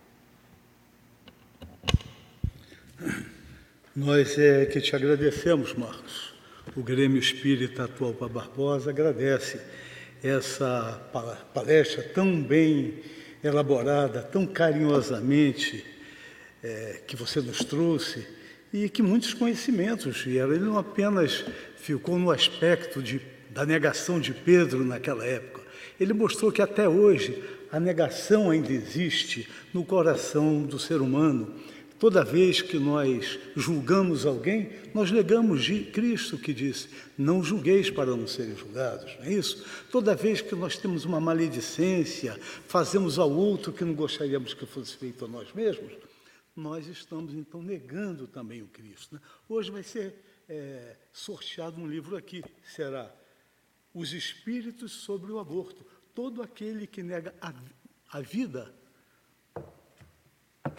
Nós 3.96 4.38
é 4.38 4.66
que 4.66 4.80
te 4.80 4.96
agradecemos, 4.96 5.74
Marcos. 5.74 6.34
O 6.76 6.82
Grêmio 6.82 7.20
Espírita 7.20 7.84
Atual 7.84 8.14
para 8.14 8.30
Barbosa 8.30 8.90
agradece 8.90 9.60
essa 10.24 11.02
palestra 11.54 12.04
tão 12.04 12.42
bem 12.42 13.02
elaborada, 13.44 14.22
tão 14.22 14.46
carinhosamente 14.46 15.86
é, 16.64 17.02
que 17.06 17.16
você 17.16 17.42
nos 17.42 17.60
trouxe 17.60 18.26
e 18.74 18.90
que 18.90 19.04
muitos 19.04 19.34
conhecimentos 19.34 20.22
vieram. 20.22 20.54
Ele 20.54 20.66
não 20.66 20.78
apenas 20.78 21.46
ficou 21.76 22.18
no 22.18 22.32
aspecto 22.32 23.04
de, 23.04 23.22
da 23.50 23.66
negação 23.66 24.20
de 24.20 24.34
Pedro 24.34 24.84
naquela 24.84 25.26
época, 25.26 25.62
ele 26.00 26.14
mostrou 26.14 26.52
que 26.52 26.62
até 26.62 26.88
hoje 26.88 27.42
a 27.72 27.80
negação 27.80 28.50
ainda 28.50 28.72
existe 28.72 29.48
no 29.74 29.84
coração 29.84 30.64
do 30.64 30.80
ser 30.80 31.02
humano. 31.02 31.54
Toda 31.98 32.26
vez 32.26 32.62
que 32.62 32.78
nós 32.78 33.40
julgamos 33.56 34.26
alguém, 34.26 34.70
nós 34.94 35.12
negamos 35.12 35.64
de 35.64 35.86
Cristo 35.86 36.38
que 36.38 36.54
disse: 36.54 36.90
Não 37.18 37.42
julgueis 37.42 37.90
para 37.90 38.16
não 38.16 38.28
serem 38.28 38.56
julgados, 38.56 39.16
não 39.18 39.26
é 39.26 39.34
isso? 39.34 39.66
Toda 39.90 40.14
vez 40.14 40.42
que 40.42 40.56
nós 40.56 40.78
temos 40.78 41.06
uma 41.06 41.22
maledicência, 41.22 42.38
fazemos 42.68 43.18
ao 43.18 43.32
outro 43.32 43.72
que 43.72 43.86
não 43.86 43.94
gostaríamos 43.94 44.54
que 44.54 44.66
fosse 44.66 44.98
feito 44.98 45.24
a 45.24 45.28
nós 45.28 45.54
mesmos, 45.54 45.94
nós 46.54 46.86
estamos 46.88 47.34
então 47.34 47.64
negando 47.64 48.28
também 48.28 48.62
o 48.62 48.68
Cristo. 48.68 49.16
Né? 49.16 49.22
Hoje 49.48 49.72
vai 49.72 49.84
ser 49.84 50.16
é, 50.50 50.98
sorteado 51.14 51.80
um 51.80 51.88
livro 51.88 52.18
aqui, 52.18 52.44
será 52.64 53.10
Os 53.94 54.12
Espíritos 54.12 54.92
sobre 54.92 55.32
o 55.32 55.40
Aborto. 55.40 55.86
Todo 56.14 56.42
aquele 56.42 56.88
que 56.88 57.02
nega 57.02 57.34
a, 57.42 57.54
a 58.10 58.22
vida 58.22 58.74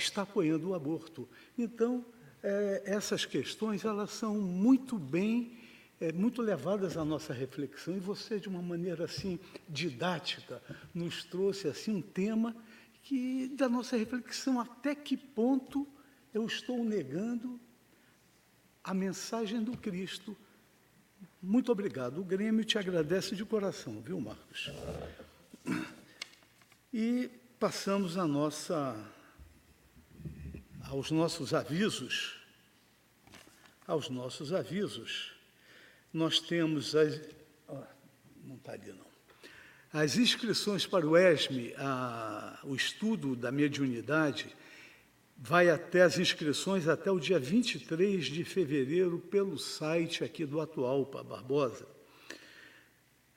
está 0.03 0.23
apoiando 0.23 0.71
o 0.71 0.75
aborto. 0.75 1.29
Então, 1.59 2.05
é, 2.43 2.83
essas 2.87 3.25
questões 3.25 3.85
elas 3.85 4.11
são 4.11 4.37
muito 4.37 4.99
bem, 4.99 5.59
é, 6.01 6.13
muito 6.13 6.43
levadas 6.43 6.97
à 6.97 7.05
nossa 7.05 7.33
reflexão 7.33 7.97
e 7.97 8.01
você, 8.01 8.39
de 8.39 8.49
uma 8.49 8.63
maneira 8.63 9.05
assim 9.05 9.39
didática, 9.69 10.63
nos 10.95 11.25
trouxe 11.25 11.69
assim 11.69 11.97
um 11.97 12.03
tema 12.03 12.55
que 13.03 13.49
da 13.49 13.69
nossa 13.69 13.97
reflexão 13.97 14.61
até 14.61 14.95
que 14.95 15.17
ponto 15.17 15.87
eu 16.35 16.45
estou 16.47 16.85
negando 16.85 17.59
a 18.83 18.93
mensagem 18.93 19.63
do 19.63 19.77
Cristo. 19.77 20.37
Muito 21.43 21.73
obrigado. 21.73 22.21
O 22.21 22.25
Grêmio 22.25 22.65
te 22.65 22.79
agradece 22.79 23.35
de 23.35 23.45
coração, 23.45 24.01
viu, 24.01 24.21
Marcos? 24.21 24.71
E 26.93 27.31
passamos 27.59 28.17
a 28.17 28.27
nossa 28.27 28.97
aos 30.89 31.11
nossos 31.11 31.53
avisos, 31.53 32.37
aos 33.87 34.09
nossos 34.09 34.53
avisos, 34.53 35.33
nós 36.13 36.41
temos 36.41 36.95
as. 36.95 37.21
Não 38.45 38.57
está 38.57 38.73
ali, 38.73 38.93
não. 38.93 39.07
As 39.93 40.17
inscrições 40.17 40.87
para 40.87 41.07
o 41.07 41.17
ESME, 41.17 41.75
a, 41.79 42.59
o 42.65 42.75
estudo 42.75 43.35
da 43.35 43.51
mediunidade, 43.51 44.55
vai 45.37 45.69
até 45.69 46.03
as 46.03 46.19
inscrições 46.19 46.87
até 46.87 47.11
o 47.11 47.19
dia 47.19 47.39
23 47.39 48.27
de 48.27 48.45
fevereiro 48.45 49.19
pelo 49.19 49.59
site 49.59 50.23
aqui 50.23 50.45
do 50.45 50.61
atual 50.61 51.07
para 51.07 51.23
Barbosa. 51.23 51.87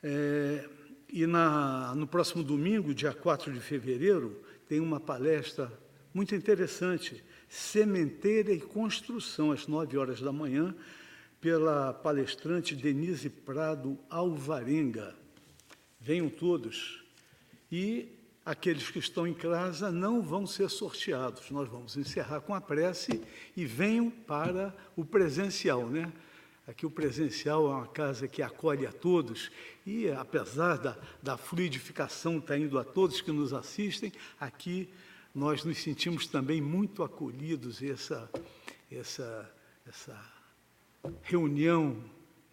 É, 0.04 0.68
e 1.12 1.26
na, 1.26 1.93
no 1.95 2.08
próximo 2.08 2.43
domingo, 2.43 2.93
dia 2.93 3.14
4 3.14 3.52
de 3.52 3.60
fevereiro, 3.60 4.43
tem 4.68 4.80
uma 4.80 5.00
palestra 5.00 5.72
muito 6.14 6.36
interessante 6.36 7.24
Sementeira 7.50 8.54
e 8.54 8.62
Construção, 8.62 9.52
às 9.52 9.68
nove 9.68 9.97
horas 9.97 10.22
da 10.22 10.32
manhã, 10.32 10.76
pela 11.41 11.91
palestrante 11.91 12.76
Denise 12.76 13.30
Prado 13.30 13.97
Alvarenga. 14.10 15.16
Venham 16.00 16.30
todos. 16.30 17.04
E 17.72 18.08
aqueles 18.45 18.89
que 18.89 19.00
estão 19.00 19.28
em 19.28 19.34
casa 19.34 19.91
não 19.91 20.22
vão 20.22 20.45
ser 20.45 20.70
sorteados. 20.70 21.50
Nós 21.50 21.68
vamos 21.68 21.97
encerrar 21.97 22.41
com 22.41 22.54
a 22.54 22.62
prece 22.62 23.22
e 23.58 23.66
venham 23.66 24.10
para 24.10 24.76
o 24.95 25.04
presencial, 25.04 25.88
né? 25.88 26.12
Aqui 26.68 26.86
o 26.86 26.91
presencial 26.91 27.66
é 27.66 27.74
uma 27.74 27.88
casa 27.88 28.28
que 28.28 28.43
acolhe 28.43 28.86
a 28.86 28.91
todos 28.91 29.50
e, 29.88 30.08
apesar 30.12 30.78
da, 30.78 30.95
da 31.22 31.36
fluidificação 31.36 32.38
estar 32.38 32.54
tá 32.54 32.60
indo 32.60 32.78
a 32.78 32.84
todos 32.84 33.22
que 33.22 33.32
nos 33.32 33.54
assistem, 33.54 34.14
aqui 34.39 34.88
nós 35.34 35.63
nos 35.63 35.77
sentimos 35.77 36.27
também 36.27 36.61
muito 36.61 37.03
acolhidos 37.03 37.82
essa 37.82 38.30
essa 38.91 39.53
essa 39.88 40.39
reunião 41.23 42.03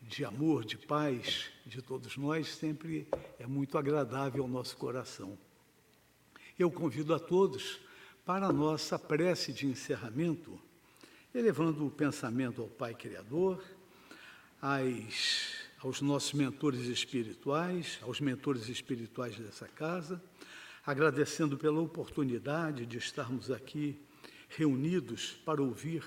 de 0.03 0.25
amor, 0.25 0.65
de 0.65 0.79
paz 0.79 1.51
de 1.67 1.83
todos 1.83 2.17
nós 2.17 2.49
sempre 2.49 3.09
é 3.39 3.47
muito 3.47 3.77
agradável 3.77 4.45
ao 4.45 4.49
nosso 4.49 4.77
coração. 4.77 5.37
Eu 6.59 6.71
convido 6.71 7.13
a 7.13 7.19
todos 7.19 7.81
para 8.25 8.47
a 8.47 8.53
nossa 8.53 8.99
prece 8.99 9.53
de 9.53 9.67
encerramento, 9.67 10.59
elevando 11.35 11.87
o 11.87 11.91
pensamento 11.91 12.63
ao 12.63 12.69
Pai 12.69 12.95
Criador, 12.95 13.63
às, 14.61 15.55
aos 15.79 16.01
nossos 16.01 16.33
mentores 16.33 16.87
espirituais, 16.87 17.99
aos 18.03 18.21
mentores 18.21 18.69
espirituais 18.69 19.37
dessa 19.37 19.69
casa, 19.69 20.23
agradecendo 20.87 21.59
pela 21.59 21.81
oportunidade 21.81 22.87
de 22.87 22.97
estarmos 22.97 23.51
aqui 23.51 24.01
reunidos 24.49 25.33
para 25.45 25.61
ouvir 25.61 26.05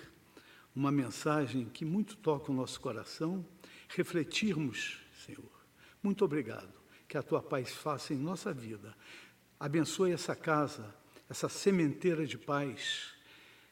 uma 0.74 0.90
mensagem 0.90 1.66
que 1.66 1.84
muito 1.84 2.16
toca 2.16 2.50
o 2.50 2.56
nosso 2.56 2.80
coração, 2.80 3.46
refletirmos, 3.90 4.98
Senhor. 5.26 5.52
Muito 6.02 6.24
obrigado. 6.24 6.72
Que 7.10 7.18
a 7.18 7.24
tua 7.24 7.42
paz 7.44 7.72
faça 7.72 8.14
em 8.14 8.18
nossa 8.18 8.54
vida. 8.54 8.96
Abençoe 9.60 10.14
essa 10.14 10.34
casa, 10.34 10.96
essa 11.28 11.50
sementeira 11.50 12.26
de 12.26 12.38
paz, 12.38 13.14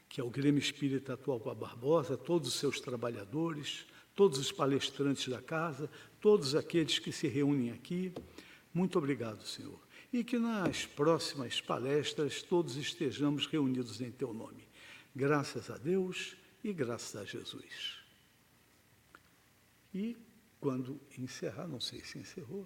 que 0.10 0.20
é 0.20 0.24
o 0.24 0.30
Grêmio 0.30 0.60
Espírita 0.60 1.14
Atual 1.14 1.40
com 1.40 1.50
a 1.50 1.56
Barbosa, 1.56 2.18
todos 2.18 2.50
os 2.50 2.56
seus 2.56 2.82
trabalhadores, 2.82 3.86
todos 4.14 4.40
os 4.40 4.52
palestrantes 4.52 5.30
da 5.30 5.42
casa, 5.42 5.90
todos 6.20 6.54
aqueles 6.54 7.00
que 7.00 7.14
se 7.14 7.28
reúnem 7.28 7.72
aqui. 7.72 8.12
Muito 8.74 8.98
obrigado, 8.98 9.46
Senhor 9.46 9.87
e 10.12 10.24
que 10.24 10.40
nas 10.40 10.86
próximas 10.86 11.60
palestras 11.60 12.42
todos 12.42 12.78
estejamos 12.78 13.46
reunidos 13.46 14.00
em 14.00 14.12
Teu 14.12 14.34
nome. 14.34 14.68
Graças 15.16 15.70
a 15.70 15.78
Deus 15.78 16.38
e 16.64 16.72
graças 16.72 17.16
a 17.16 17.26
Jesus. 17.26 17.98
E 19.94 20.16
quando 20.60 21.00
encerrar, 21.18 21.68
não 21.68 21.80
sei 21.80 22.04
se 22.04 22.18
encerrou, 22.18 22.66